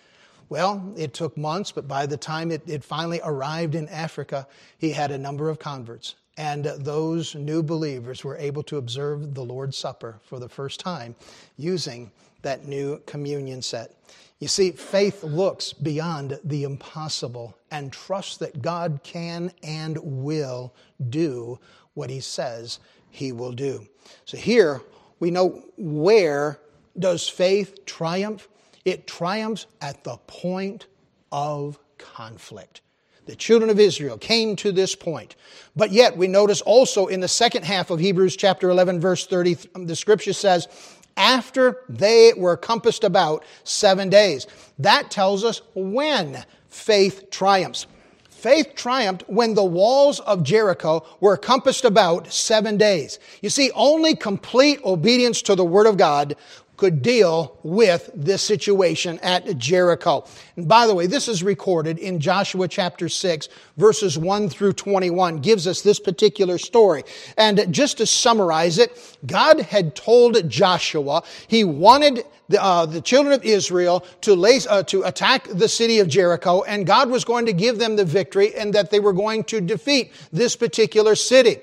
Well, 0.49 0.91
it 0.97 1.13
took 1.13 1.37
months, 1.37 1.71
but 1.71 1.87
by 1.87 2.07
the 2.07 2.17
time 2.17 2.51
it, 2.51 2.63
it 2.67 2.83
finally 2.83 3.21
arrived 3.23 3.75
in 3.75 3.91
Africa, 3.91 4.49
he 4.79 4.91
had 4.91 5.11
a 5.11 5.19
number 5.19 5.51
of 5.51 5.59
converts. 5.59 6.15
And 6.39 6.65
those 6.65 7.35
new 7.35 7.63
believers 7.63 8.25
were 8.25 8.39
able 8.39 8.63
to 8.63 8.79
observe 8.79 9.35
the 9.35 9.45
Lord's 9.45 9.77
Supper 9.77 10.19
for 10.23 10.39
the 10.39 10.49
first 10.49 10.81
time 10.81 11.15
using 11.59 12.11
that 12.41 12.67
new 12.67 13.03
communion 13.05 13.61
set. 13.61 13.95
You 14.39 14.49
see, 14.49 14.71
faith 14.71 15.23
looks 15.23 15.75
beyond 15.75 16.41
the 16.43 16.65
impossible 16.65 17.55
and 17.71 17.93
trusts 17.93 18.39
that 18.39 18.63
God 18.63 19.01
can 19.03 19.53
and 19.63 19.99
will 20.03 20.73
do 21.11 21.59
what 21.93 22.09
he 22.09 22.21
says 22.21 22.79
he 23.11 23.31
will 23.33 23.53
do. 23.53 23.87
So 24.25 24.39
here 24.39 24.81
we 25.19 25.31
know 25.31 25.63
where 25.77 26.59
does 26.99 27.29
faith 27.29 27.85
triumph? 27.85 28.49
It 28.85 29.07
triumphs 29.07 29.67
at 29.81 30.05
the 30.05 30.17
point 30.27 30.87
of 31.31 31.79
conflict. 31.99 32.81
The 33.27 33.37
children 33.37 33.71
of 33.71 33.79
Israel 33.79 34.19
came 34.19 34.57
to 34.57 34.73
this 34.73 34.95
point. 34.95 35.37
But 35.77 35.93
yet, 35.93 36.17
we 36.17 36.27
notice 36.27 36.63
also 36.63 37.07
in 37.07 37.21
the 37.21 37.29
second 37.29 37.65
half 37.65 37.91
of 37.91 38.01
Hebrews 38.01 38.37
chapter 38.37 38.71
11, 38.71 39.01
verse 39.01 39.27
30, 39.27 39.57
the 39.85 39.95
scripture 39.95 40.33
says, 40.33 40.67
after 41.17 41.83
they 41.89 42.33
were 42.37 42.57
compassed 42.57 43.05
about 43.05 43.45
seven 43.65 44.09
days. 44.09 44.47
That 44.79 45.11
tells 45.11 45.45
us 45.45 45.61
when 45.75 46.45
faith 46.69 47.31
triumphs. 47.31 47.87
Faith 48.29 48.75
triumphed 48.75 49.25
when 49.29 49.53
the 49.53 49.63
walls 49.63 50.19
of 50.21 50.43
Jericho 50.43 51.05
were 51.21 51.37
compassed 51.37 51.85
about 51.85 52.33
seven 52.33 52.79
days. 52.79 53.19
You 53.43 53.51
see, 53.51 53.71
only 53.75 54.17
complete 54.17 54.81
obedience 54.83 55.43
to 55.43 55.55
the 55.55 55.65
Word 55.65 55.87
of 55.87 55.99
God 55.99 56.37
could 56.81 57.03
deal 57.03 57.59
with 57.63 58.11
this 58.15 58.41
situation 58.41 59.19
at 59.23 59.59
Jericho. 59.59 60.25
And 60.57 60.67
by 60.67 60.87
the 60.87 60.95
way, 60.95 61.07
this 61.07 61.29
is 61.29 61.43
recorded 61.43 61.99
in 61.99 62.19
Joshua 62.19 62.67
chapter 62.69 63.07
6, 63.07 63.51
verses 63.77 64.17
1 64.17 64.49
through 64.49 64.73
21, 64.73 65.43
gives 65.43 65.67
us 65.67 65.83
this 65.83 66.01
particular 66.01 66.57
story. 66.57 67.05
And 67.37 67.71
just 67.71 67.99
to 67.99 68.07
summarize 68.07 68.79
it, 68.79 68.97
God 69.27 69.61
had 69.61 69.95
told 69.95 70.49
Joshua 70.49 71.23
he 71.49 71.65
wanted 71.65 72.25
the, 72.49 72.63
uh, 72.63 72.87
the 72.87 73.03
children 73.03 73.35
of 73.35 73.45
Israel 73.45 74.03
to, 74.23 74.35
lay, 74.35 74.59
uh, 74.67 74.83
to 74.85 75.03
attack 75.03 75.49
the 75.49 75.69
city 75.69 75.99
of 75.99 76.09
Jericho, 76.09 76.63
and 76.63 76.87
God 76.87 77.11
was 77.11 77.27
going 77.27 77.45
to 77.45 77.53
give 77.53 77.79
them 77.79 77.97
the 77.97 78.07
victory 78.07 78.55
and 78.55 78.73
that 78.73 78.91
they 78.91 79.01
were 79.01 79.13
going 79.13 79.45
to 79.45 79.61
defeat 79.61 80.13
this 80.33 80.57
particular 80.57 81.15
city. 81.15 81.59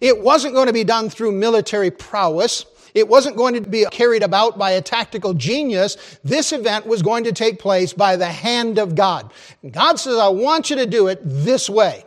It 0.00 0.18
wasn't 0.18 0.54
going 0.54 0.68
to 0.68 0.72
be 0.72 0.82
done 0.82 1.10
through 1.10 1.32
military 1.32 1.90
prowess. 1.90 2.64
It 2.94 3.08
wasn't 3.08 3.36
going 3.36 3.54
to 3.54 3.60
be 3.60 3.86
carried 3.90 4.22
about 4.22 4.58
by 4.58 4.72
a 4.72 4.82
tactical 4.82 5.34
genius. 5.34 5.96
This 6.22 6.52
event 6.52 6.86
was 6.86 7.02
going 7.02 7.24
to 7.24 7.32
take 7.32 7.58
place 7.58 7.92
by 7.92 8.16
the 8.16 8.26
hand 8.26 8.78
of 8.78 8.94
God. 8.94 9.32
And 9.62 9.72
God 9.72 9.98
says, 9.98 10.16
I 10.16 10.28
want 10.28 10.70
you 10.70 10.76
to 10.76 10.86
do 10.86 11.08
it 11.08 11.20
this 11.24 11.70
way. 11.70 12.04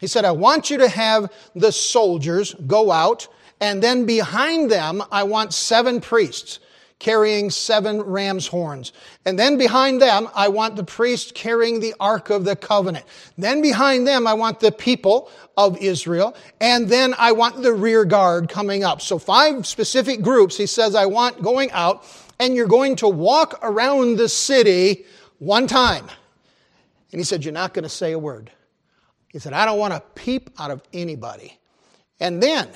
He 0.00 0.06
said, 0.06 0.24
I 0.24 0.32
want 0.32 0.70
you 0.70 0.78
to 0.78 0.88
have 0.88 1.32
the 1.54 1.72
soldiers 1.72 2.54
go 2.66 2.90
out, 2.90 3.28
and 3.60 3.82
then 3.82 4.04
behind 4.04 4.70
them, 4.70 5.02
I 5.10 5.22
want 5.22 5.54
seven 5.54 6.00
priests 6.00 6.58
carrying 6.98 7.50
seven 7.50 8.00
ram's 8.02 8.46
horns. 8.46 8.92
And 9.24 9.38
then 9.38 9.58
behind 9.58 10.00
them, 10.00 10.28
I 10.34 10.48
want 10.48 10.76
the 10.76 10.84
priest 10.84 11.34
carrying 11.34 11.80
the 11.80 11.94
Ark 12.00 12.30
of 12.30 12.44
the 12.44 12.56
Covenant. 12.56 13.04
Then 13.36 13.60
behind 13.60 14.06
them, 14.06 14.26
I 14.26 14.34
want 14.34 14.60
the 14.60 14.72
people 14.72 15.30
of 15.56 15.76
Israel. 15.78 16.34
And 16.60 16.88
then 16.88 17.14
I 17.18 17.32
want 17.32 17.62
the 17.62 17.72
rear 17.72 18.04
guard 18.04 18.48
coming 18.48 18.82
up. 18.82 19.02
So 19.02 19.18
five 19.18 19.66
specific 19.66 20.22
groups 20.22 20.56
he 20.56 20.66
says 20.66 20.94
I 20.94 21.06
want 21.06 21.42
going 21.42 21.70
out 21.72 22.04
and 22.38 22.54
you're 22.54 22.66
going 22.66 22.96
to 22.96 23.08
walk 23.08 23.58
around 23.62 24.16
the 24.16 24.28
city 24.28 25.04
one 25.38 25.66
time. 25.66 26.08
And 27.12 27.20
he 27.20 27.24
said, 27.24 27.44
you're 27.44 27.52
not 27.52 27.72
going 27.72 27.84
to 27.84 27.88
say 27.88 28.12
a 28.12 28.18
word. 28.18 28.50
He 29.32 29.38
said, 29.38 29.52
I 29.52 29.64
don't 29.64 29.78
want 29.78 29.94
to 29.94 30.00
peep 30.14 30.50
out 30.58 30.70
of 30.70 30.82
anybody. 30.92 31.58
And 32.20 32.42
then 32.42 32.68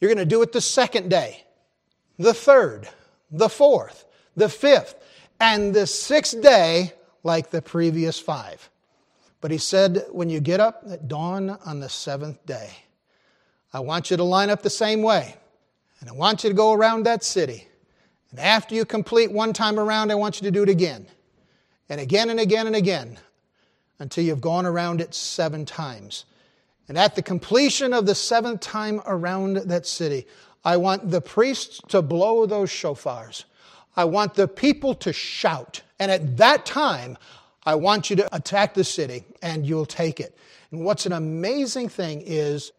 you're 0.00 0.08
going 0.08 0.18
to 0.18 0.26
do 0.26 0.42
it 0.42 0.52
the 0.52 0.60
second 0.60 1.08
day, 1.08 1.42
the 2.18 2.34
third, 2.34 2.88
the 3.38 3.48
fourth, 3.48 4.04
the 4.36 4.48
fifth, 4.48 4.94
and 5.40 5.74
the 5.74 5.86
sixth 5.86 6.40
day 6.40 6.92
like 7.22 7.50
the 7.50 7.62
previous 7.62 8.18
five. 8.18 8.70
But 9.40 9.50
he 9.50 9.58
said, 9.58 10.06
when 10.10 10.30
you 10.30 10.40
get 10.40 10.60
up 10.60 10.84
at 10.90 11.08
dawn 11.08 11.50
on 11.66 11.80
the 11.80 11.88
seventh 11.88 12.44
day, 12.46 12.70
I 13.72 13.80
want 13.80 14.10
you 14.10 14.16
to 14.16 14.24
line 14.24 14.50
up 14.50 14.62
the 14.62 14.70
same 14.70 15.02
way. 15.02 15.34
And 16.00 16.08
I 16.08 16.12
want 16.12 16.44
you 16.44 16.50
to 16.50 16.54
go 16.54 16.72
around 16.72 17.04
that 17.04 17.24
city. 17.24 17.66
And 18.30 18.40
after 18.40 18.74
you 18.74 18.84
complete 18.84 19.32
one 19.32 19.52
time 19.52 19.78
around, 19.78 20.10
I 20.10 20.14
want 20.14 20.40
you 20.40 20.44
to 20.46 20.50
do 20.50 20.62
it 20.62 20.68
again. 20.68 21.06
And 21.88 22.00
again 22.00 22.30
and 22.30 22.40
again 22.40 22.66
and 22.66 22.76
again 22.76 23.18
until 23.98 24.24
you've 24.24 24.40
gone 24.40 24.66
around 24.66 25.00
it 25.00 25.14
seven 25.14 25.64
times. 25.64 26.24
And 26.88 26.98
at 26.98 27.14
the 27.14 27.22
completion 27.22 27.92
of 27.92 28.06
the 28.06 28.14
seventh 28.14 28.60
time 28.60 29.00
around 29.06 29.56
that 29.56 29.86
city, 29.86 30.26
I 30.64 30.76
want 30.76 31.10
the 31.10 31.20
priests 31.20 31.80
to 31.88 32.00
blow 32.02 32.46
those 32.46 32.70
shofars. 32.70 33.44
I 33.96 34.04
want 34.04 34.34
the 34.34 34.48
people 34.48 34.94
to 34.96 35.12
shout. 35.12 35.82
And 35.98 36.10
at 36.10 36.36
that 36.38 36.66
time, 36.66 37.18
I 37.64 37.74
want 37.74 38.10
you 38.10 38.16
to 38.16 38.34
attack 38.34 38.74
the 38.74 38.84
city 38.84 39.24
and 39.42 39.66
you'll 39.66 39.86
take 39.86 40.20
it. 40.20 40.36
And 40.70 40.84
what's 40.84 41.06
an 41.06 41.12
amazing 41.12 41.88
thing 41.88 42.22
is 42.24 42.72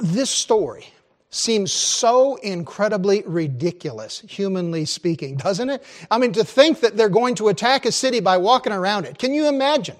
this 0.00 0.30
story 0.30 0.86
seems 1.30 1.72
so 1.72 2.36
incredibly 2.36 3.22
ridiculous, 3.24 4.20
humanly 4.20 4.84
speaking, 4.84 5.36
doesn't 5.36 5.70
it? 5.70 5.82
I 6.10 6.18
mean, 6.18 6.32
to 6.32 6.44
think 6.44 6.80
that 6.80 6.96
they're 6.96 7.08
going 7.08 7.36
to 7.36 7.48
attack 7.48 7.86
a 7.86 7.92
city 7.92 8.20
by 8.20 8.36
walking 8.36 8.72
around 8.72 9.06
it. 9.06 9.18
Can 9.18 9.32
you 9.32 9.48
imagine? 9.48 9.96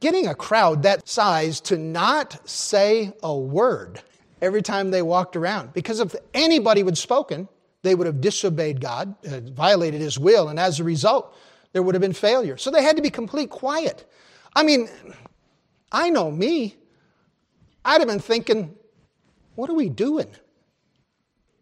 Getting 0.00 0.26
a 0.26 0.34
crowd 0.34 0.82
that 0.82 1.08
size 1.08 1.60
to 1.62 1.78
not 1.78 2.48
say 2.48 3.12
a 3.22 3.36
word 3.36 4.02
every 4.42 4.60
time 4.60 4.90
they 4.90 5.00
walked 5.00 5.36
around. 5.36 5.72
Because 5.72 6.00
if 6.00 6.14
anybody 6.34 6.82
would 6.82 6.98
spoken, 6.98 7.48
they 7.82 7.94
would 7.94 8.06
have 8.06 8.20
disobeyed 8.20 8.80
God, 8.80 9.14
uh, 9.26 9.40
violated 9.40 10.00
His 10.00 10.18
will, 10.18 10.48
and 10.48 10.58
as 10.58 10.80
a 10.80 10.84
result, 10.84 11.34
there 11.72 11.82
would 11.82 11.94
have 11.94 12.02
been 12.02 12.12
failure. 12.12 12.58
So 12.58 12.70
they 12.70 12.82
had 12.82 12.96
to 12.96 13.02
be 13.02 13.10
complete 13.10 13.48
quiet. 13.48 14.04
I 14.54 14.62
mean, 14.62 14.90
I 15.90 16.10
know 16.10 16.30
me. 16.30 16.76
I'd 17.84 18.00
have 18.00 18.08
been 18.08 18.18
thinking, 18.18 18.74
what 19.54 19.70
are 19.70 19.74
we 19.74 19.88
doing? 19.88 20.30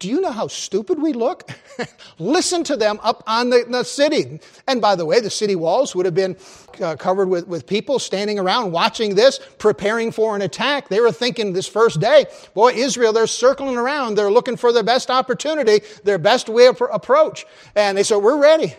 Do 0.01 0.09
you 0.09 0.23
know 0.23 0.33
how 0.33 0.49
stupid 0.49 1.01
we 1.01 1.13
look? 1.13 1.51
Listen 2.19 2.65
to 2.65 2.77
them 2.77 2.99
up 3.03 3.23
on 3.27 3.51
the, 3.51 3.67
the, 3.69 3.85
city. 3.85 4.41
And 4.67 4.81
by 4.81 4.97
the 4.97 5.05
way, 5.05 5.21
the 5.21 5.29
city 5.29 5.55
walls 5.55 5.95
would 5.95 6.07
have 6.07 6.15
been 6.15 6.39
uh, 6.81 6.97
covered 6.97 7.29
with, 7.29 7.47
with 7.47 7.67
people 7.67 7.99
standing 7.99 8.39
around 8.39 8.73
watching 8.73 9.15
this, 9.15 9.39
preparing 9.59 10.11
for 10.11 10.35
an 10.35 10.41
attack. 10.41 10.89
They 10.89 11.01
were 11.01 11.13
thinking 11.13 11.53
this 11.53 11.69
first 11.69 12.01
day, 12.01 12.25
boy, 12.55 12.73
Israel, 12.73 13.13
they're 13.13 13.27
circling 13.27 13.77
around. 13.77 14.15
They're 14.15 14.31
looking 14.31 14.57
for 14.57 14.73
their 14.73 14.83
best 14.83 15.11
opportunity, 15.11 15.83
their 16.03 16.19
best 16.19 16.49
way 16.49 16.67
of 16.67 16.81
approach. 16.91 17.45
And 17.77 17.99
they 17.99 18.03
said, 18.03 18.17
we're 18.17 18.41
ready. 18.41 18.75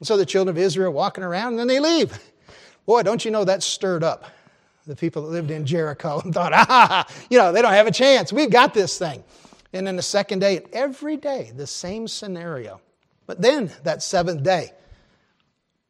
and 0.00 0.02
so 0.08 0.16
the 0.16 0.26
children 0.26 0.56
of 0.56 0.60
Israel 0.60 0.92
walking 0.92 1.22
around 1.22 1.52
and 1.52 1.60
then 1.60 1.68
they 1.68 1.78
leave. 1.78 2.18
Boy, 2.84 3.04
don't 3.04 3.24
you 3.24 3.30
know 3.30 3.44
that 3.44 3.62
stirred 3.62 4.02
up 4.02 4.24
the 4.88 4.96
people 4.96 5.22
that 5.22 5.28
lived 5.28 5.52
in 5.52 5.64
Jericho, 5.64 6.20
and 6.24 6.34
thought, 6.34 6.52
ah, 6.56 7.06
you 7.30 7.38
know, 7.38 7.52
they 7.52 7.62
don't 7.62 7.72
have 7.72 7.86
a 7.86 7.92
chance. 7.92 8.32
We've 8.32 8.50
got 8.50 8.74
this 8.74 8.98
thing. 8.98 9.22
And 9.72 9.86
then 9.86 9.96
the 9.96 10.02
second 10.02 10.40
day, 10.40 10.62
every 10.72 11.16
day, 11.16 11.52
the 11.54 11.66
same 11.66 12.06
scenario. 12.06 12.80
But 13.26 13.40
then 13.40 13.72
that 13.84 14.02
seventh 14.02 14.42
day, 14.42 14.72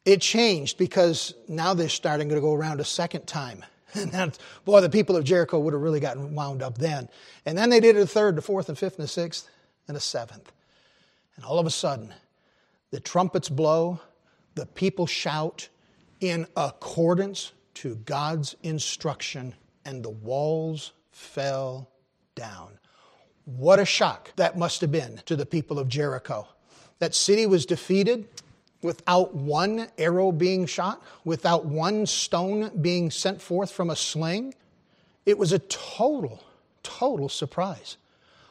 it 0.05 0.21
changed 0.21 0.79
because 0.79 1.35
now 1.49 1.75
they're 1.75 1.89
starting 1.89 2.29
to 2.29 2.41
go 2.41 2.55
around 2.55 2.81
a 2.81 2.85
second 2.85 3.27
time. 3.27 3.65
And 3.95 4.11
that, 4.13 4.39
boy, 4.65 4.81
the 4.81 4.89
people 4.89 5.19
of 5.19 5.25
Jericho 5.25 5.59
would 5.59 5.75
have 5.75 5.83
really 5.83 6.01
gotten 6.01 6.35
wound 6.35 6.63
up 6.63 6.79
then. 6.79 7.11
And 7.45 7.59
then 7.59 7.69
they 7.69 7.79
did 7.79 7.95
it 7.95 8.01
a 8.01 8.07
third, 8.07 8.37
the 8.37 8.41
fourth, 8.41 8.71
and 8.71 8.79
fifth, 8.79 8.97
and 8.97 9.05
the 9.05 9.09
sixth, 9.09 9.51
and 9.87 9.95
the 9.95 10.01
seventh. 10.01 10.51
And 11.37 11.45
all 11.45 11.59
of 11.59 11.67
a 11.67 11.71
sudden, 11.71 12.15
the 12.91 13.01
trumpets 13.01 13.51
blow, 13.51 14.01
the 14.55 14.65
people 14.65 15.07
shout 15.07 15.69
in 16.21 16.47
accordance 16.57 17.53
to 17.75 17.97
God's 17.97 18.57
instruction, 18.63 19.55
and 19.85 20.03
the 20.03 20.09
walls 20.09 20.93
fell 21.11 21.91
down. 22.35 22.79
What 23.45 23.79
a 23.79 23.85
shock 23.85 24.35
that 24.37 24.57
must 24.57 24.81
have 24.81 24.93
been 24.93 25.21
to 25.27 25.37
the 25.37 25.47
people 25.47 25.79
of 25.79 25.89
Jericho. 25.89 26.47
That 27.01 27.15
city 27.15 27.47
was 27.47 27.67
defeated 27.67 28.29
without 28.83 29.35
one 29.35 29.89
arrow 29.99 30.33
being 30.33 30.67
shot, 30.67 31.03
without 31.25 31.65
one 31.65 32.07
stone 32.07 32.71
being 32.81 33.11
sent 33.11 33.41
forth 33.41 33.71
from 33.73 33.91
a 33.91 33.97
sling. 33.97 34.55
It 35.27 35.39
was 35.39 35.53
a 35.53 35.59
total, 35.61 36.43
total 36.83 37.29
surprise 37.29 37.97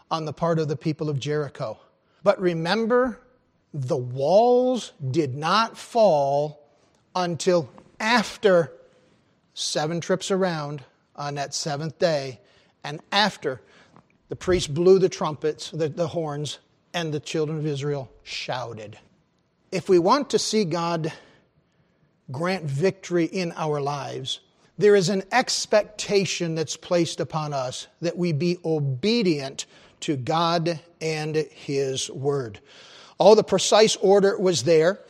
on 0.09 0.25
the 0.25 0.33
part 0.33 0.59
of 0.59 0.67
the 0.67 0.75
people 0.75 1.09
of 1.09 1.19
Jericho. 1.19 1.77
But 2.23 2.39
remember, 2.39 3.21
the 3.73 3.97
walls 3.97 4.91
did 5.11 5.35
not 5.35 5.77
fall 5.77 6.67
until 7.15 7.69
after 7.99 8.73
seven 9.53 10.01
trips 10.01 10.31
around 10.31 10.83
on 11.15 11.35
that 11.35 11.53
seventh 11.53 11.99
day, 11.99 12.39
and 12.83 12.99
after 13.11 13.61
the 14.31 14.35
priest 14.37 14.73
blew 14.73 14.97
the 14.97 15.09
trumpets, 15.09 15.71
the, 15.71 15.89
the 15.89 16.07
horns, 16.07 16.59
and 16.93 17.13
the 17.13 17.19
children 17.19 17.57
of 17.57 17.65
Israel 17.65 18.09
shouted. 18.23 18.97
If 19.73 19.89
we 19.89 19.99
want 19.99 20.29
to 20.29 20.39
see 20.39 20.63
God 20.63 21.11
grant 22.31 22.63
victory 22.63 23.25
in 23.25 23.51
our 23.57 23.81
lives, 23.81 24.39
there 24.77 24.95
is 24.95 25.09
an 25.09 25.23
expectation 25.33 26.55
that's 26.55 26.77
placed 26.77 27.19
upon 27.19 27.51
us 27.51 27.87
that 27.99 28.17
we 28.17 28.31
be 28.31 28.57
obedient 28.63 29.65
to 29.99 30.15
God 30.15 30.79
and 31.01 31.35
His 31.35 32.09
Word. 32.09 32.61
All 33.17 33.35
the 33.35 33.43
precise 33.43 33.97
order 33.97 34.39
was 34.39 34.63
there, 34.63 35.01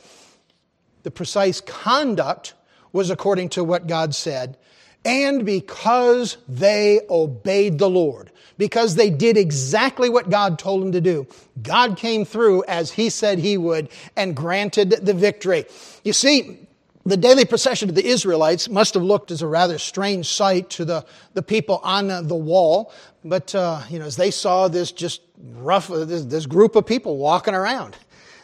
the 1.03 1.11
precise 1.11 1.61
conduct 1.61 2.55
was 2.91 3.11
according 3.11 3.49
to 3.49 3.63
what 3.63 3.85
God 3.85 4.15
said, 4.15 4.57
and 5.03 5.45
because 5.45 6.37
they 6.47 7.01
obeyed 7.09 7.79
the 7.79 7.89
Lord, 7.89 8.31
because 8.57 8.95
they 8.95 9.09
did 9.09 9.37
exactly 9.37 10.09
what 10.09 10.29
God 10.29 10.59
told 10.59 10.81
them 10.81 10.91
to 10.91 11.01
do, 11.01 11.25
God 11.63 11.97
came 11.97 12.25
through 12.25 12.63
as 12.67 12.91
He 12.91 13.09
said 13.09 13.39
He 13.39 13.57
would 13.57 13.89
and 14.15 14.35
granted 14.35 14.91
the 14.91 15.13
victory. 15.13 15.65
You 16.03 16.13
see, 16.13 16.59
the 17.03 17.17
daily 17.17 17.45
procession 17.45 17.89
of 17.89 17.95
the 17.95 18.05
Israelites 18.05 18.69
must 18.69 18.93
have 18.93 19.01
looked 19.01 19.31
as 19.31 19.41
a 19.41 19.47
rather 19.47 19.79
strange 19.79 20.27
sight 20.27 20.69
to 20.71 20.85
the, 20.85 21.05
the 21.33 21.41
people 21.41 21.81
on 21.83 22.27
the 22.27 22.35
wall. 22.35 22.93
But, 23.25 23.55
uh, 23.55 23.81
you 23.89 23.97
know, 23.97 24.05
as 24.05 24.17
they 24.17 24.29
saw 24.29 24.67
this 24.67 24.91
just 24.91 25.21
rough, 25.55 25.87
this, 25.87 26.25
this 26.25 26.45
group 26.45 26.75
of 26.75 26.85
people 26.85 27.17
walking 27.17 27.55
around, 27.55 27.97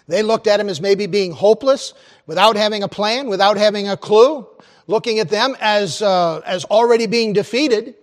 they 0.08 0.24
looked 0.24 0.48
at 0.48 0.60
him 0.60 0.70
as 0.70 0.82
maybe 0.82 1.06
being 1.06 1.34
hopeless, 1.34 1.94
without 2.26 2.56
having 2.56 2.82
a 2.82 2.88
plan, 2.88 3.28
without 3.28 3.58
having 3.58 3.88
a 3.90 3.98
clue, 3.98 4.48
looking 4.88 5.20
at 5.20 5.30
them 5.30 5.56
as, 5.60 6.02
uh, 6.02 6.42
as 6.46 6.66
already 6.66 7.06
being 7.06 7.34
defeated. 7.34 7.96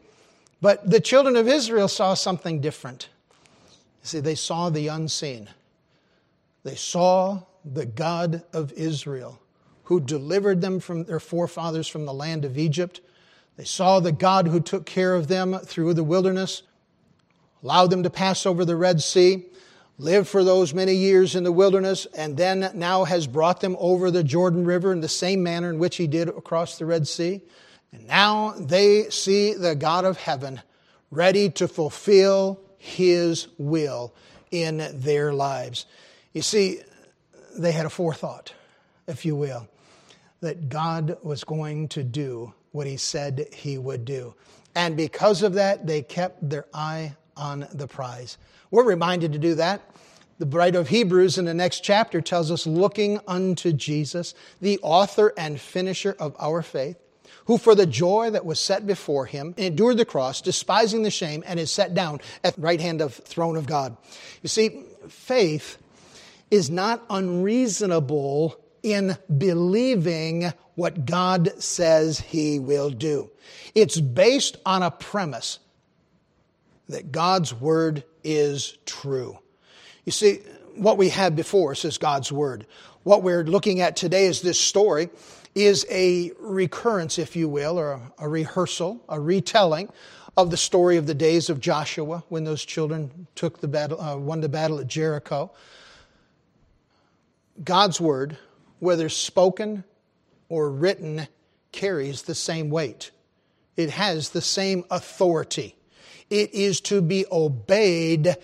But 0.60 0.88
the 0.88 1.00
children 1.00 1.36
of 1.36 1.48
Israel 1.48 1.88
saw 1.88 2.14
something 2.14 2.60
different. 2.60 3.08
You 4.02 4.08
see, 4.08 4.20
they 4.20 4.34
saw 4.34 4.70
the 4.70 4.88
unseen. 4.88 5.48
They 6.62 6.74
saw 6.76 7.42
the 7.64 7.86
God 7.86 8.42
of 8.52 8.72
Israel 8.72 9.40
who 9.84 10.00
delivered 10.00 10.60
them 10.60 10.80
from 10.80 11.04
their 11.04 11.20
forefathers 11.20 11.88
from 11.88 12.06
the 12.06 12.14
land 12.14 12.44
of 12.44 12.56
Egypt. 12.56 13.00
They 13.56 13.64
saw 13.64 14.00
the 14.00 14.12
God 14.12 14.48
who 14.48 14.60
took 14.60 14.86
care 14.86 15.14
of 15.14 15.28
them 15.28 15.58
through 15.58 15.94
the 15.94 16.04
wilderness, 16.04 16.62
allowed 17.62 17.90
them 17.90 18.02
to 18.02 18.10
pass 18.10 18.46
over 18.46 18.64
the 18.64 18.76
Red 18.76 19.02
Sea 19.02 19.44
lived 19.98 20.28
for 20.28 20.42
those 20.42 20.74
many 20.74 20.94
years 20.94 21.36
in 21.36 21.44
the 21.44 21.52
wilderness, 21.52 22.06
and 22.16 22.36
then 22.36 22.70
now 22.74 23.04
has 23.04 23.26
brought 23.26 23.60
them 23.60 23.76
over 23.78 24.10
the 24.10 24.24
Jordan 24.24 24.64
River 24.64 24.92
in 24.92 25.00
the 25.00 25.08
same 25.08 25.42
manner 25.42 25.70
in 25.70 25.78
which 25.78 25.96
he 25.96 26.06
did 26.06 26.28
across 26.28 26.78
the 26.78 26.86
Red 26.86 27.06
Sea. 27.06 27.40
And 27.92 28.06
now 28.06 28.54
they 28.58 29.08
see 29.10 29.54
the 29.54 29.76
God 29.76 30.04
of 30.04 30.16
heaven 30.16 30.60
ready 31.10 31.48
to 31.50 31.68
fulfill 31.68 32.60
his 32.76 33.46
will 33.56 34.12
in 34.50 34.84
their 34.94 35.32
lives. 35.32 35.86
You 36.32 36.42
see, 36.42 36.80
they 37.56 37.70
had 37.70 37.86
a 37.86 37.90
forethought, 37.90 38.52
if 39.06 39.24
you 39.24 39.36
will, 39.36 39.68
that 40.40 40.68
God 40.68 41.18
was 41.22 41.44
going 41.44 41.88
to 41.88 42.02
do 42.02 42.52
what 42.72 42.88
he 42.88 42.96
said 42.96 43.46
he 43.52 43.78
would 43.78 44.04
do. 44.04 44.34
And 44.74 44.96
because 44.96 45.42
of 45.42 45.54
that, 45.54 45.86
they 45.86 46.02
kept 46.02 46.48
their 46.48 46.66
eye 46.74 47.14
on 47.36 47.68
the 47.72 47.86
prize. 47.86 48.36
We're 48.74 48.82
reminded 48.82 49.34
to 49.34 49.38
do 49.38 49.54
that. 49.54 49.88
The 50.40 50.46
writer 50.46 50.80
of 50.80 50.88
Hebrews 50.88 51.38
in 51.38 51.44
the 51.44 51.54
next 51.54 51.84
chapter 51.84 52.20
tells 52.20 52.50
us, 52.50 52.66
looking 52.66 53.20
unto 53.24 53.72
Jesus, 53.72 54.34
the 54.60 54.80
author 54.82 55.32
and 55.38 55.60
finisher 55.60 56.16
of 56.18 56.34
our 56.40 56.60
faith, 56.60 56.96
who 57.44 57.56
for 57.56 57.76
the 57.76 57.86
joy 57.86 58.30
that 58.30 58.44
was 58.44 58.58
set 58.58 58.84
before 58.84 59.26
him 59.26 59.54
endured 59.56 59.98
the 59.98 60.04
cross, 60.04 60.40
despising 60.40 61.04
the 61.04 61.12
shame, 61.12 61.44
and 61.46 61.60
is 61.60 61.70
set 61.70 61.94
down 61.94 62.20
at 62.42 62.56
the 62.56 62.62
right 62.62 62.80
hand 62.80 63.00
of 63.00 63.14
throne 63.14 63.56
of 63.56 63.66
God. 63.66 63.96
You 64.42 64.48
see, 64.48 64.82
faith 65.08 65.78
is 66.50 66.68
not 66.68 67.04
unreasonable 67.08 68.58
in 68.82 69.16
believing 69.38 70.52
what 70.74 71.06
God 71.06 71.62
says 71.62 72.18
he 72.18 72.58
will 72.58 72.90
do. 72.90 73.30
It's 73.76 74.00
based 74.00 74.56
on 74.66 74.82
a 74.82 74.90
premise 74.90 75.60
that 76.88 77.12
God's 77.12 77.54
word 77.54 78.02
is 78.24 78.76
true. 78.86 79.38
You 80.04 80.12
see, 80.12 80.40
what 80.74 80.98
we 80.98 81.08
had 81.08 81.36
before 81.36 81.72
us 81.72 81.84
is 81.84 81.98
God's 81.98 82.32
Word. 82.32 82.66
What 83.04 83.22
we're 83.22 83.44
looking 83.44 83.80
at 83.80 83.96
today 83.96 84.24
is 84.26 84.40
this 84.40 84.58
story 84.58 85.10
is 85.54 85.86
a 85.90 86.32
recurrence, 86.40 87.18
if 87.18 87.36
you 87.36 87.48
will, 87.48 87.78
or 87.78 88.00
a 88.18 88.28
rehearsal, 88.28 89.00
a 89.08 89.20
retelling 89.20 89.88
of 90.36 90.50
the 90.50 90.56
story 90.56 90.96
of 90.96 91.06
the 91.06 91.14
days 91.14 91.48
of 91.48 91.60
Joshua 91.60 92.24
when 92.28 92.44
those 92.44 92.64
children 92.64 93.26
took 93.34 93.60
the 93.60 93.68
battle, 93.68 94.00
uh, 94.00 94.16
won 94.16 94.40
the 94.40 94.48
battle 94.48 94.80
at 94.80 94.88
Jericho. 94.88 95.52
God's 97.62 98.00
word, 98.00 98.36
whether 98.80 99.08
spoken 99.08 99.84
or 100.48 100.70
written, 100.70 101.28
carries 101.70 102.22
the 102.22 102.34
same 102.34 102.68
weight. 102.70 103.12
It 103.76 103.90
has 103.90 104.30
the 104.30 104.40
same 104.40 104.84
authority. 104.90 105.76
It 106.34 106.52
is 106.52 106.80
to 106.82 107.00
be 107.00 107.26
obeyed 107.30 108.36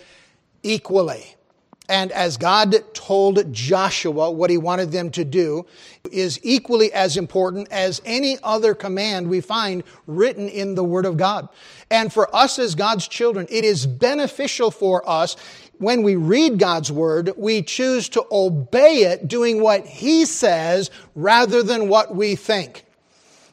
equally. 0.63 1.35
And 1.89 2.13
as 2.13 2.37
God 2.37 2.73
told 2.95 3.53
Joshua 3.53 4.31
what 4.31 4.49
he 4.49 4.59
wanted 4.59 4.93
them 4.93 5.11
to 5.11 5.25
do 5.25 5.67
is 6.13 6.39
equally 6.45 6.93
as 6.93 7.17
important 7.17 7.67
as 7.73 8.01
any 8.05 8.39
other 8.45 8.77
command 8.77 9.29
we 9.29 9.41
find 9.41 9.83
written 10.07 10.49
in 10.49 10.77
the 10.77 10.85
Word 10.85 11.05
of 11.05 11.17
God. 11.17 11.49
And 11.91 12.13
for 12.13 12.33
us 12.33 12.61
as 12.61 12.77
God's 12.77 13.09
children, 13.09 13.49
it 13.51 13.65
is 13.65 13.89
beneficial 13.89 14.71
for 14.71 15.03
us 15.11 15.35
when 15.79 16.05
we 16.05 16.15
read 16.15 16.61
God's 16.61 16.93
Word, 16.93 17.33
we 17.37 17.61
choose 17.61 18.09
to 18.11 18.25
obey 18.31 19.03
it, 19.03 19.27
doing 19.27 19.61
what 19.61 19.85
He 19.85 20.27
says 20.27 20.93
rather 21.17 21.65
than 21.65 21.89
what 21.89 22.15
we 22.15 22.37
think. 22.37 22.85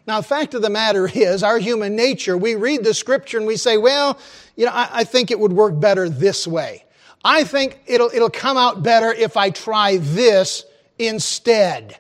Now, 0.07 0.21
the 0.21 0.27
fact 0.27 0.53
of 0.53 0.61
the 0.61 0.69
matter 0.69 1.09
is, 1.13 1.43
our 1.43 1.59
human 1.59 1.97
nature, 1.97 2.37
we 2.37 2.55
read 2.55 2.83
the 2.85 2.93
scripture 2.93 3.37
and 3.37 3.45
we 3.45 3.57
say, 3.57 3.77
well, 3.77 4.17
you 4.55 4.65
know, 4.65 4.71
I, 4.71 4.89
I 4.91 5.03
think 5.03 5.31
it 5.31 5.39
would 5.39 5.51
work 5.51 5.77
better 5.77 6.07
this 6.07 6.47
way. 6.47 6.85
I 7.25 7.43
think 7.43 7.81
it'll, 7.85 8.09
it'll 8.13 8.29
come 8.29 8.55
out 8.55 8.83
better 8.83 9.11
if 9.11 9.35
I 9.35 9.49
try 9.49 9.97
this 9.97 10.63
instead. 10.97 11.99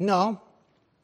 No, 0.00 0.40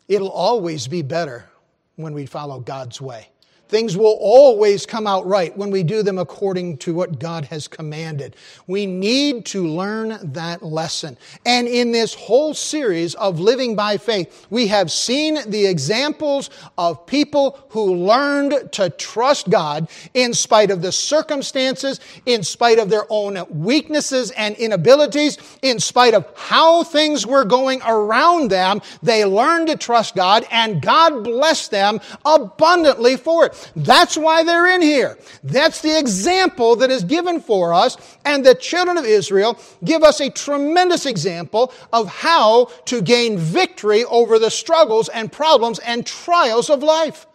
it'll 0.08 0.30
always 0.30 0.88
be 0.88 1.02
better 1.02 1.48
when 1.94 2.14
we 2.14 2.26
follow 2.26 2.58
God's 2.58 3.00
way. 3.00 3.28
Things 3.74 3.96
will 3.96 4.16
always 4.20 4.86
come 4.86 5.04
out 5.04 5.26
right 5.26 5.56
when 5.56 5.72
we 5.72 5.82
do 5.82 6.04
them 6.04 6.16
according 6.16 6.76
to 6.76 6.94
what 6.94 7.18
God 7.18 7.44
has 7.46 7.66
commanded. 7.66 8.36
We 8.68 8.86
need 8.86 9.46
to 9.46 9.66
learn 9.66 10.16
that 10.32 10.62
lesson. 10.62 11.18
And 11.44 11.66
in 11.66 11.90
this 11.90 12.14
whole 12.14 12.54
series 12.54 13.16
of 13.16 13.40
living 13.40 13.74
by 13.74 13.96
faith, 13.96 14.46
we 14.48 14.68
have 14.68 14.92
seen 14.92 15.38
the 15.50 15.66
examples 15.66 16.50
of 16.78 17.04
people 17.04 17.66
who 17.70 17.96
learned 17.96 18.70
to 18.74 18.90
trust 18.90 19.50
God 19.50 19.88
in 20.14 20.34
spite 20.34 20.70
of 20.70 20.80
the 20.80 20.92
circumstances, 20.92 21.98
in 22.26 22.44
spite 22.44 22.78
of 22.78 22.90
their 22.90 23.06
own 23.10 23.44
weaknesses 23.50 24.30
and 24.30 24.54
inabilities, 24.54 25.36
in 25.62 25.80
spite 25.80 26.14
of 26.14 26.32
how 26.36 26.84
things 26.84 27.26
were 27.26 27.44
going 27.44 27.82
around 27.84 28.52
them. 28.52 28.80
They 29.02 29.24
learned 29.24 29.66
to 29.66 29.76
trust 29.76 30.14
God 30.14 30.46
and 30.52 30.80
God 30.80 31.24
blessed 31.24 31.72
them 31.72 31.98
abundantly 32.24 33.16
for 33.16 33.46
it. 33.46 33.63
That's 33.76 34.16
why 34.16 34.44
they're 34.44 34.74
in 34.74 34.82
here. 34.82 35.18
That's 35.42 35.80
the 35.80 35.98
example 35.98 36.76
that 36.76 36.90
is 36.90 37.04
given 37.04 37.40
for 37.40 37.74
us. 37.74 37.96
And 38.24 38.44
the 38.44 38.54
children 38.54 38.96
of 38.96 39.04
Israel 39.04 39.58
give 39.84 40.02
us 40.02 40.20
a 40.20 40.30
tremendous 40.30 41.06
example 41.06 41.72
of 41.92 42.08
how 42.08 42.66
to 42.86 43.02
gain 43.02 43.38
victory 43.38 44.04
over 44.04 44.38
the 44.38 44.50
struggles 44.50 45.08
and 45.08 45.30
problems 45.30 45.78
and 45.80 46.06
trials 46.06 46.70
of 46.70 46.82
life. 46.82 47.26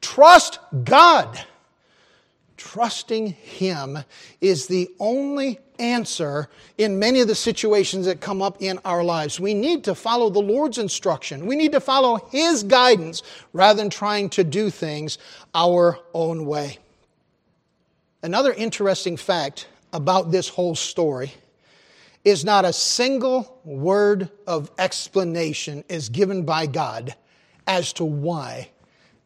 Trust 0.00 0.58
God. 0.84 1.44
Trusting 2.56 3.28
Him 3.28 3.98
is 4.40 4.66
the 4.66 4.90
only 4.98 5.58
answer 5.78 6.48
in 6.78 6.98
many 6.98 7.20
of 7.20 7.28
the 7.28 7.34
situations 7.34 8.06
that 8.06 8.20
come 8.20 8.42
up 8.42 8.56
in 8.60 8.78
our 8.84 9.02
lives. 9.02 9.40
We 9.40 9.54
need 9.54 9.84
to 9.84 9.94
follow 9.94 10.30
the 10.30 10.40
Lord's 10.40 10.78
instruction. 10.78 11.46
We 11.46 11.56
need 11.56 11.72
to 11.72 11.80
follow 11.80 12.16
His 12.30 12.62
guidance 12.62 13.22
rather 13.52 13.76
than 13.76 13.90
trying 13.90 14.30
to 14.30 14.44
do 14.44 14.70
things 14.70 15.18
our 15.54 15.98
own 16.12 16.46
way. 16.46 16.78
Another 18.22 18.52
interesting 18.52 19.16
fact 19.16 19.68
about 19.92 20.30
this 20.30 20.48
whole 20.48 20.74
story 20.74 21.32
is 22.24 22.44
not 22.44 22.64
a 22.64 22.72
single 22.72 23.60
word 23.64 24.30
of 24.46 24.70
explanation 24.78 25.84
is 25.88 26.08
given 26.08 26.44
by 26.44 26.66
God 26.66 27.14
as 27.66 27.92
to 27.94 28.04
why 28.04 28.70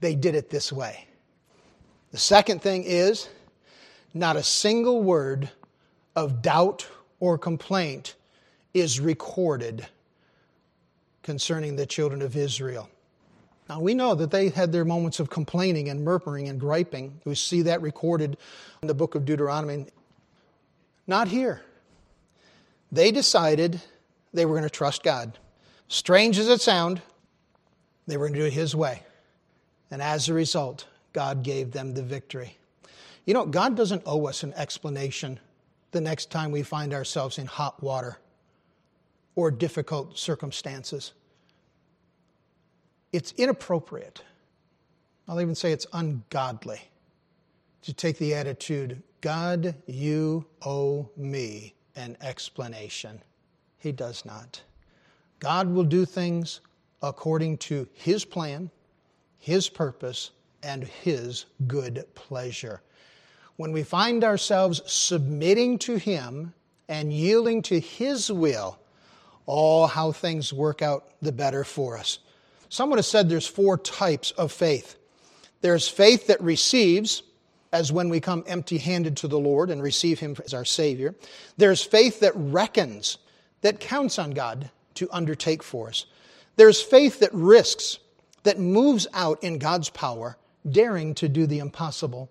they 0.01 0.15
did 0.15 0.35
it 0.35 0.51
this 0.51 0.73
way. 0.73 1.07
The 2.11 2.19
second 2.19 2.63
thing 2.63 2.85
is 2.85 3.29
not 4.15 4.37
a 4.37 4.43
single 4.43 5.03
word 5.03 5.51
of 6.19 6.43
doubt 6.43 6.87
or 7.21 7.39
complaint 7.39 8.17
is 8.75 8.99
recorded 8.99 9.87
concerning 11.23 11.77
the 11.77 11.87
children 11.87 12.23
of 12.23 12.37
Israel. 12.37 12.89
Now, 13.69 13.81
we 13.81 13.95
know 13.95 14.15
that 14.15 14.31
they 14.31 14.49
had 14.49 14.73
their 14.73 14.85
moments 14.85 15.21
of 15.21 15.31
complaining 15.31 15.89
and 15.89 16.05
murmuring 16.05 16.49
and 16.49 16.59
griping. 16.59 17.21
We 17.25 17.35
see 17.35 17.63
that 17.63 17.83
recorded 17.83 18.37
in 18.83 18.89
the 18.89 18.95
book 18.95 19.15
of 19.15 19.25
Deuteronomy. 19.25 19.87
Not 21.07 21.29
here. 21.29 21.63
They 22.91 23.13
decided 23.13 23.81
they 24.33 24.47
were 24.47 24.55
going 24.55 24.65
to 24.65 24.71
trust 24.71 25.03
God. 25.03 25.39
Strange 25.87 26.39
as 26.39 26.49
it 26.49 26.61
sounds, 26.61 27.01
they 28.07 28.17
were 28.17 28.27
going 28.27 28.35
to 28.35 28.41
do 28.41 28.47
it 28.47 28.53
His 28.53 28.75
way. 28.75 29.03
And 29.91 30.03
as 30.03 30.29
a 30.29 30.35
result, 30.35 30.87
God 31.13 31.43
gave 31.43 31.71
them 31.73 31.95
the 31.95 32.03
victory. 32.03 32.57
You 33.25 33.35
know, 33.35 33.47
God 33.47 33.77
doesn't 33.77 34.03
owe 34.07 34.27
us 34.27 34.43
an 34.43 34.55
explanation 34.55 35.39
the 35.91 36.01
next 36.01 36.31
time 36.31 36.51
we 36.51 36.63
find 36.63 36.93
ourselves 36.93 37.39
in 37.39 37.47
hot 37.47 37.83
water 37.83 38.19
or 39.35 39.51
difficult 39.51 40.19
circumstances. 40.19 41.13
It's 43.13 43.33
inappropriate. 43.33 44.23
I'll 45.27 45.41
even 45.41 45.55
say 45.55 45.73
it's 45.73 45.87
ungodly 45.93 46.81
to 47.83 47.93
take 47.93 48.19
the 48.19 48.35
attitude 48.35 49.03
God, 49.21 49.75
you 49.87 50.47
owe 50.65 51.11
me 51.17 51.75
an 51.97 52.17
explanation. 52.21 53.21
He 53.79 53.91
does 53.91 54.25
not. 54.25 54.63
God 55.41 55.69
will 55.69 55.85
do 55.85 56.05
things 56.05 56.61
according 57.03 57.59
to 57.59 57.89
His 57.95 58.25
plan, 58.25 58.71
His 59.39 59.69
purpose, 59.69 60.31
and 60.63 60.85
His 60.85 61.47
good 61.67 62.05
pleasure 62.15 62.81
when 63.59 63.73
we 63.73 63.83
find 63.83 64.23
ourselves 64.23 64.81
submitting 64.87 65.79
to 65.79 65.97
Him 65.97 66.55
and 66.89 67.13
yielding 67.13 67.61
to 67.63 67.79
His 67.79 68.31
will, 68.31 68.79
all 69.47 69.85
oh, 69.85 69.87
how 69.89 70.13
things 70.13 70.53
work 70.53 70.81
out 70.81 71.09
the 71.21 71.33
better 71.33 71.65
for 71.65 71.99
us. 71.99 72.21
Someone 72.69 72.99
has 72.99 73.09
said 73.09 73.29
there's 73.29 73.49
four 73.49 73.77
types 73.77 74.31
of 74.33 74.53
faith. 74.53 74.97
There's 75.61 75.89
faith 75.89 76.29
that 76.29 76.41
receives, 76.41 77.25
as 77.73 77.91
when 77.91 78.09
we 78.09 78.21
come 78.21 78.45
empty 78.47 78.79
handed 78.79 79.17
to 79.19 79.29
the 79.29 79.41
Lord 79.41 79.71
and 79.71 79.83
receive 79.83 80.21
Him 80.21 80.37
as 80.45 80.55
our 80.55 80.65
Savior. 80.65 81.17
There's 81.57 81.83
faith 81.83 82.21
that 82.21 82.35
reckons, 82.37 83.19
that 83.63 83.81
counts 83.81 84.21
on 84.21 84.31
God 84.31 84.71
to 84.95 85.09
undertake 85.11 85.65
for 85.65 85.89
us. 85.89 86.07
There's 86.55 86.81
faith 86.81 87.19
that 87.19 87.35
risks, 87.35 87.99
that 88.45 88.61
moves 88.61 89.09
out 89.15 89.43
in 89.43 89.59
God's 89.59 89.91
power, 89.91 90.37
daring 90.71 91.17
to 91.17 91.29
do 91.29 91.45
the 91.45 91.59
impossible. 91.59 92.31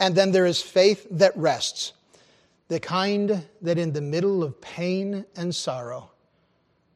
And 0.00 0.14
then 0.14 0.32
there 0.32 0.46
is 0.46 0.62
faith 0.62 1.06
that 1.10 1.36
rests, 1.36 1.92
the 2.68 2.80
kind 2.80 3.46
that 3.60 3.76
in 3.76 3.92
the 3.92 4.00
middle 4.00 4.42
of 4.42 4.60
pain 4.60 5.26
and 5.36 5.54
sorrow 5.54 6.10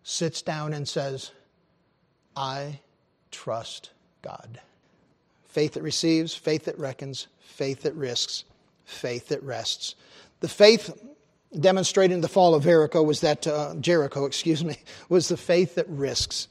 sits 0.02 0.40
down 0.40 0.72
and 0.72 0.88
says, 0.88 1.30
I 2.34 2.80
trust 3.30 3.90
God. 4.22 4.58
Faith 5.44 5.74
that 5.74 5.82
receives, 5.82 6.34
faith 6.34 6.64
that 6.64 6.78
reckons, 6.78 7.26
faith 7.40 7.82
that 7.82 7.94
risks, 7.94 8.44
faith 8.86 9.28
that 9.28 9.42
rests. 9.42 9.94
The 10.40 10.48
faith 10.48 10.90
demonstrated 11.58 12.14
in 12.14 12.20
the 12.22 12.28
fall 12.28 12.54
of 12.54 12.64
Jericho 12.64 13.02
was 13.02 13.20
that 13.20 13.46
uh, 13.46 13.74
Jericho, 13.80 14.24
excuse 14.26 14.64
me, 14.64 14.78
was 15.10 15.28
the 15.28 15.36
faith 15.36 15.74
that 15.74 15.88
risks 15.88 16.48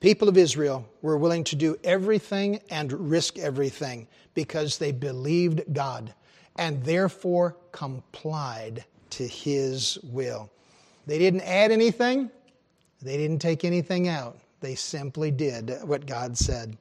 people 0.00 0.28
of 0.28 0.36
Israel 0.36 0.88
were 1.02 1.16
willing 1.18 1.44
to 1.44 1.56
do 1.56 1.76
everything 1.84 2.60
and 2.70 3.10
risk 3.10 3.38
everything 3.38 4.06
because 4.34 4.78
they 4.78 4.92
believed 4.92 5.62
God 5.72 6.14
and 6.56 6.82
therefore 6.84 7.56
complied 7.72 8.84
to 9.10 9.26
his 9.26 9.98
will. 10.02 10.50
They 11.06 11.18
didn't 11.18 11.42
add 11.42 11.70
anything, 11.70 12.30
they 13.02 13.16
didn't 13.16 13.38
take 13.38 13.64
anything 13.64 14.08
out. 14.08 14.38
They 14.60 14.74
simply 14.74 15.30
did 15.30 15.70
what 15.84 16.06
God 16.06 16.36
said. 16.36 16.76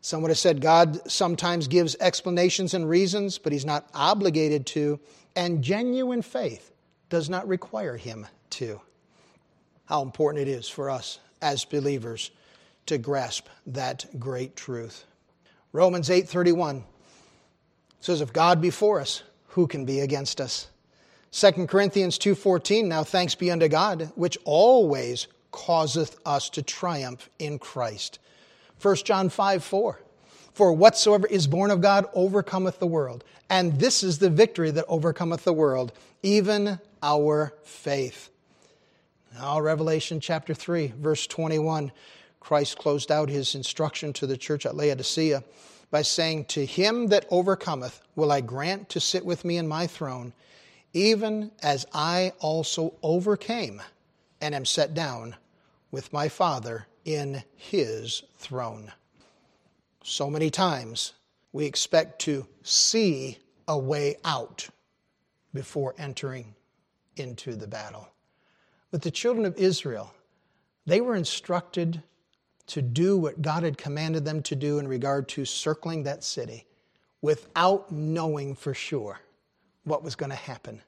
Someone 0.00 0.30
has 0.30 0.40
said 0.40 0.60
God 0.60 1.10
sometimes 1.10 1.68
gives 1.68 1.96
explanations 2.00 2.74
and 2.74 2.88
reasons, 2.88 3.36
but 3.38 3.52
he's 3.52 3.64
not 3.64 3.88
obligated 3.94 4.66
to, 4.68 4.98
and 5.36 5.62
genuine 5.62 6.22
faith 6.22 6.72
does 7.10 7.28
not 7.28 7.46
require 7.46 7.96
him 7.96 8.26
to. 8.50 8.80
How 9.86 10.02
important 10.02 10.48
it 10.48 10.50
is 10.50 10.68
for 10.68 10.90
us 10.90 11.18
as 11.42 11.64
believers 11.64 12.30
to 12.88 12.98
grasp 12.98 13.46
that 13.66 14.06
great 14.18 14.56
truth. 14.56 15.04
Romans 15.72 16.10
8:31 16.10 16.84
says 18.00 18.20
if 18.20 18.32
God 18.32 18.60
be 18.60 18.70
for 18.70 19.00
us, 19.00 19.22
who 19.48 19.66
can 19.66 19.84
be 19.84 20.00
against 20.00 20.40
us? 20.40 20.68
2 21.30 21.68
Corinthians 21.68 22.18
2:14 22.18 22.88
Now 22.88 23.04
thanks 23.04 23.34
be 23.34 23.50
unto 23.50 23.68
God 23.68 24.12
which 24.14 24.38
always 24.44 25.26
causeth 25.50 26.16
us 26.24 26.50
to 26.50 26.62
triumph 26.62 27.28
in 27.38 27.58
Christ. 27.58 28.18
1 28.80 28.96
John 28.96 29.28
5 29.28 29.64
4. 29.64 30.00
For 30.52 30.72
whatsoever 30.72 31.26
is 31.26 31.46
born 31.46 31.70
of 31.70 31.80
God 31.80 32.06
overcometh 32.14 32.78
the 32.78 32.86
world. 32.86 33.22
And 33.48 33.78
this 33.78 34.02
is 34.02 34.18
the 34.18 34.30
victory 34.30 34.70
that 34.72 34.84
overcometh 34.88 35.44
the 35.44 35.52
world, 35.52 35.92
even 36.22 36.80
our 37.02 37.54
faith. 37.62 38.30
Now, 39.34 39.60
Revelation 39.60 40.20
chapter 40.20 40.54
3, 40.54 40.94
verse 40.98 41.26
21. 41.26 41.92
Christ 42.40 42.78
closed 42.78 43.10
out 43.10 43.28
his 43.28 43.54
instruction 43.54 44.12
to 44.14 44.26
the 44.26 44.36
church 44.36 44.64
at 44.64 44.76
Laodicea 44.76 45.44
by 45.90 46.02
saying, 46.02 46.46
To 46.46 46.64
him 46.64 47.08
that 47.08 47.26
overcometh 47.30 48.00
will 48.14 48.32
I 48.32 48.40
grant 48.40 48.88
to 48.90 49.00
sit 49.00 49.24
with 49.24 49.44
me 49.44 49.56
in 49.56 49.68
my 49.68 49.86
throne, 49.86 50.32
even 50.92 51.50
as 51.62 51.86
I 51.92 52.32
also 52.40 52.94
overcame 53.02 53.82
and 54.40 54.54
am 54.54 54.64
set 54.64 54.94
down 54.94 55.36
with 55.90 56.12
my 56.12 56.28
Father 56.28 56.86
in 57.04 57.42
his 57.56 58.22
throne. 58.38 58.92
So 60.02 60.30
many 60.30 60.50
times 60.50 61.14
we 61.52 61.66
expect 61.66 62.20
to 62.22 62.46
see 62.62 63.38
a 63.66 63.78
way 63.78 64.16
out 64.24 64.68
before 65.52 65.94
entering 65.98 66.54
into 67.16 67.56
the 67.56 67.66
battle. 67.66 68.08
But 68.90 69.02
the 69.02 69.10
children 69.10 69.44
of 69.44 69.56
Israel, 69.56 70.14
they 70.86 71.00
were 71.00 71.14
instructed 71.14 72.02
to 72.68 72.82
do 72.82 73.16
what 73.16 73.42
God 73.42 73.62
had 73.62 73.78
commanded 73.78 74.24
them 74.24 74.42
to 74.44 74.56
do 74.56 74.78
in 74.78 74.86
regard 74.88 75.28
to 75.30 75.44
circling 75.44 76.04
that 76.04 76.24
city 76.24 76.66
without 77.20 77.90
knowing 77.90 78.54
for 78.54 78.74
sure 78.74 79.18
what 79.84 80.02
was 80.02 80.14
going 80.14 80.30
to 80.30 80.36
happen. 80.36 80.82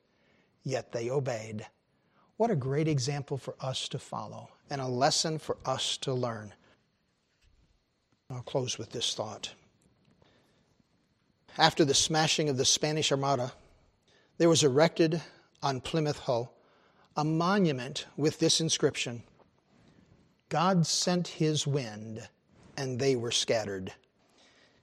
Yet 0.63 0.93
they 0.93 1.11
obeyed. 1.11 1.67
What 2.37 2.51
a 2.51 2.57
great 2.57 2.89
example 2.89 3.37
for 3.37 3.55
us 3.61 3.89
to 3.89 3.99
follow 3.99 4.51
and 4.69 4.81
a 4.81 4.87
lesson 4.87 5.39
for 5.39 5.57
us 5.65 5.97
to 5.99 6.13
learn. 6.13 6.55
I'll 8.31 8.43
close 8.43 8.79
with 8.79 8.91
this 8.91 9.15
thought. 9.15 9.53
After 11.59 11.85
the 11.85 11.95
smashing 11.95 12.49
of 12.49 12.57
the 12.57 12.65
Spanish 12.65 13.11
Armada, 13.11 13.53
there 14.39 14.49
was 14.49 14.63
erected 14.63 15.21
on 15.63 15.81
Plymouth 15.81 16.21
Hoe 16.21 16.51
a 17.17 17.25
monument 17.25 18.07
with 18.17 18.39
this 18.39 18.61
inscription 18.61 19.23
God 20.51 20.85
sent 20.85 21.29
his 21.29 21.65
wind, 21.65 22.29
and 22.77 22.99
they 22.99 23.15
were 23.15 23.31
scattered. 23.31 23.93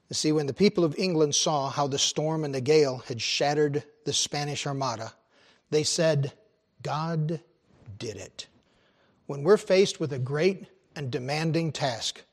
You 0.10 0.14
see, 0.14 0.32
when 0.32 0.48
the 0.48 0.54
people 0.54 0.86
of 0.86 0.98
England 0.98 1.36
saw 1.36 1.70
how 1.70 1.88
the 1.88 2.00
storm 2.00 2.46
and 2.46 2.56
the 2.56 2.62
gale 2.62 3.04
had 3.08 3.22
shattered 3.22 3.84
the 4.06 4.14
Spanish 4.14 4.66
Armada, 4.66 5.14
they 5.70 5.84
said, 5.84 6.32
God 6.82 7.42
did 8.00 8.16
it. 8.16 8.48
When 9.26 9.44
we're 9.44 9.58
faced 9.58 10.00
with 10.00 10.14
a 10.14 10.20
great 10.20 10.68
and 10.96 11.12
demanding 11.12 11.74
task, 11.74 12.24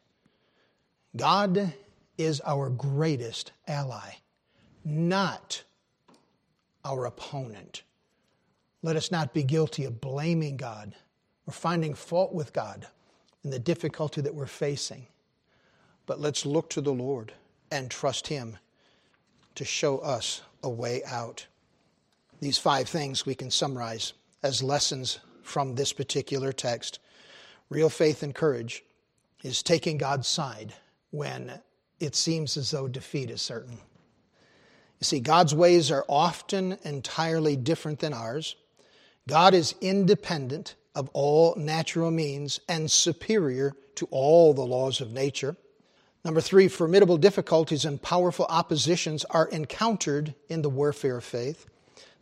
God 1.16 1.74
is 2.16 2.40
our 2.42 2.70
greatest 2.70 3.50
ally, 3.66 4.12
not 4.84 5.64
our 6.84 7.04
opponent. 7.04 7.82
Let 8.82 8.94
us 8.94 9.10
not 9.10 9.34
be 9.34 9.42
guilty 9.42 9.84
of 9.86 10.00
blaming 10.00 10.56
God 10.56 10.94
or 11.48 11.52
finding 11.52 11.94
fault 11.94 12.32
with 12.32 12.52
God 12.52 12.86
in 13.44 13.50
the 13.50 13.58
difficulty 13.58 14.22
that 14.22 14.34
we're 14.34 14.46
facing. 14.46 15.06
But 16.06 16.20
let's 16.20 16.44
look 16.44 16.70
to 16.70 16.80
the 16.80 16.92
Lord 16.92 17.32
and 17.70 17.90
trust 17.90 18.26
Him 18.26 18.58
to 19.54 19.64
show 19.64 19.98
us 19.98 20.42
a 20.62 20.68
way 20.68 21.02
out. 21.04 21.46
These 22.40 22.58
five 22.58 22.88
things 22.88 23.24
we 23.24 23.34
can 23.34 23.50
summarize 23.50 24.14
as 24.42 24.62
lessons 24.62 25.20
from 25.42 25.74
this 25.74 25.92
particular 25.92 26.52
text. 26.52 26.98
Real 27.68 27.90
faith 27.90 28.22
and 28.22 28.34
courage 28.34 28.82
is 29.42 29.62
taking 29.62 29.98
God's 29.98 30.26
side 30.26 30.74
when 31.10 31.60
it 32.00 32.16
seems 32.16 32.56
as 32.56 32.70
though 32.70 32.88
defeat 32.88 33.30
is 33.30 33.42
certain. 33.42 33.78
You 35.00 35.04
see, 35.04 35.20
God's 35.20 35.54
ways 35.54 35.90
are 35.90 36.04
often 36.08 36.78
entirely 36.82 37.56
different 37.56 38.00
than 38.00 38.12
ours. 38.12 38.56
God 39.28 39.54
is 39.54 39.74
independent 39.80 40.74
of 40.94 41.08
all 41.12 41.54
natural 41.56 42.10
means 42.10 42.60
and 42.68 42.90
superior 42.90 43.74
to 43.96 44.06
all 44.10 44.54
the 44.54 44.66
laws 44.66 45.00
of 45.00 45.12
nature. 45.12 45.56
Number 46.24 46.40
three, 46.40 46.68
formidable 46.68 47.18
difficulties 47.18 47.84
and 47.84 48.00
powerful 48.00 48.46
oppositions 48.48 49.24
are 49.26 49.48
encountered 49.48 50.34
in 50.48 50.62
the 50.62 50.70
warfare 50.70 51.18
of 51.18 51.24
faith. 51.24 51.66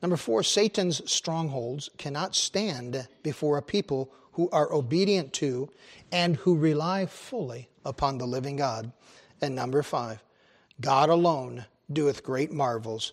Number 0.02 0.16
four, 0.16 0.42
Satan's 0.42 1.08
strongholds 1.10 1.88
cannot 1.98 2.34
stand 2.34 3.06
before 3.22 3.56
a 3.56 3.62
people 3.62 4.12
who 4.32 4.50
are 4.50 4.72
obedient 4.72 5.32
to 5.34 5.70
and 6.10 6.36
who 6.36 6.56
rely 6.56 7.06
fully 7.06 7.68
upon 7.84 8.18
the 8.18 8.26
living 8.26 8.56
God. 8.56 8.92
And 9.40 9.54
number 9.54 9.82
five, 9.82 10.22
God 10.80 11.08
alone 11.08 11.66
doeth 11.92 12.24
great 12.24 12.50
marvels, 12.50 13.12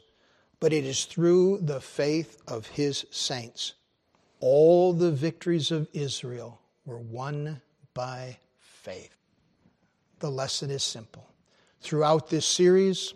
but 0.60 0.74
it 0.74 0.86
is 0.86 1.06
through 1.06 1.60
the 1.62 1.82
faith 1.82 2.41
of 2.48 2.67
his 2.67 3.06
saints. 3.12 3.74
All 4.39 4.93
the 4.93 5.12
victories 5.12 5.71
of 5.71 5.88
Israel 5.93 6.60
were 6.86 6.99
won 6.99 7.62
by 7.93 8.38
faith. 8.58 9.15
The 10.19 10.32
lesson 10.32 10.71
is 10.71 10.84
simple. 10.84 11.30
Throughout 11.82 12.30
this 12.30 12.45
series, 12.45 13.13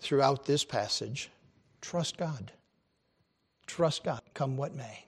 throughout 0.00 0.44
this 0.44 0.64
passage, 0.64 1.30
trust 1.80 2.16
God. 2.16 2.52
Trust 3.66 4.04
God, 4.04 4.20
come 4.34 4.56
what 4.56 4.74
may. 4.74 5.06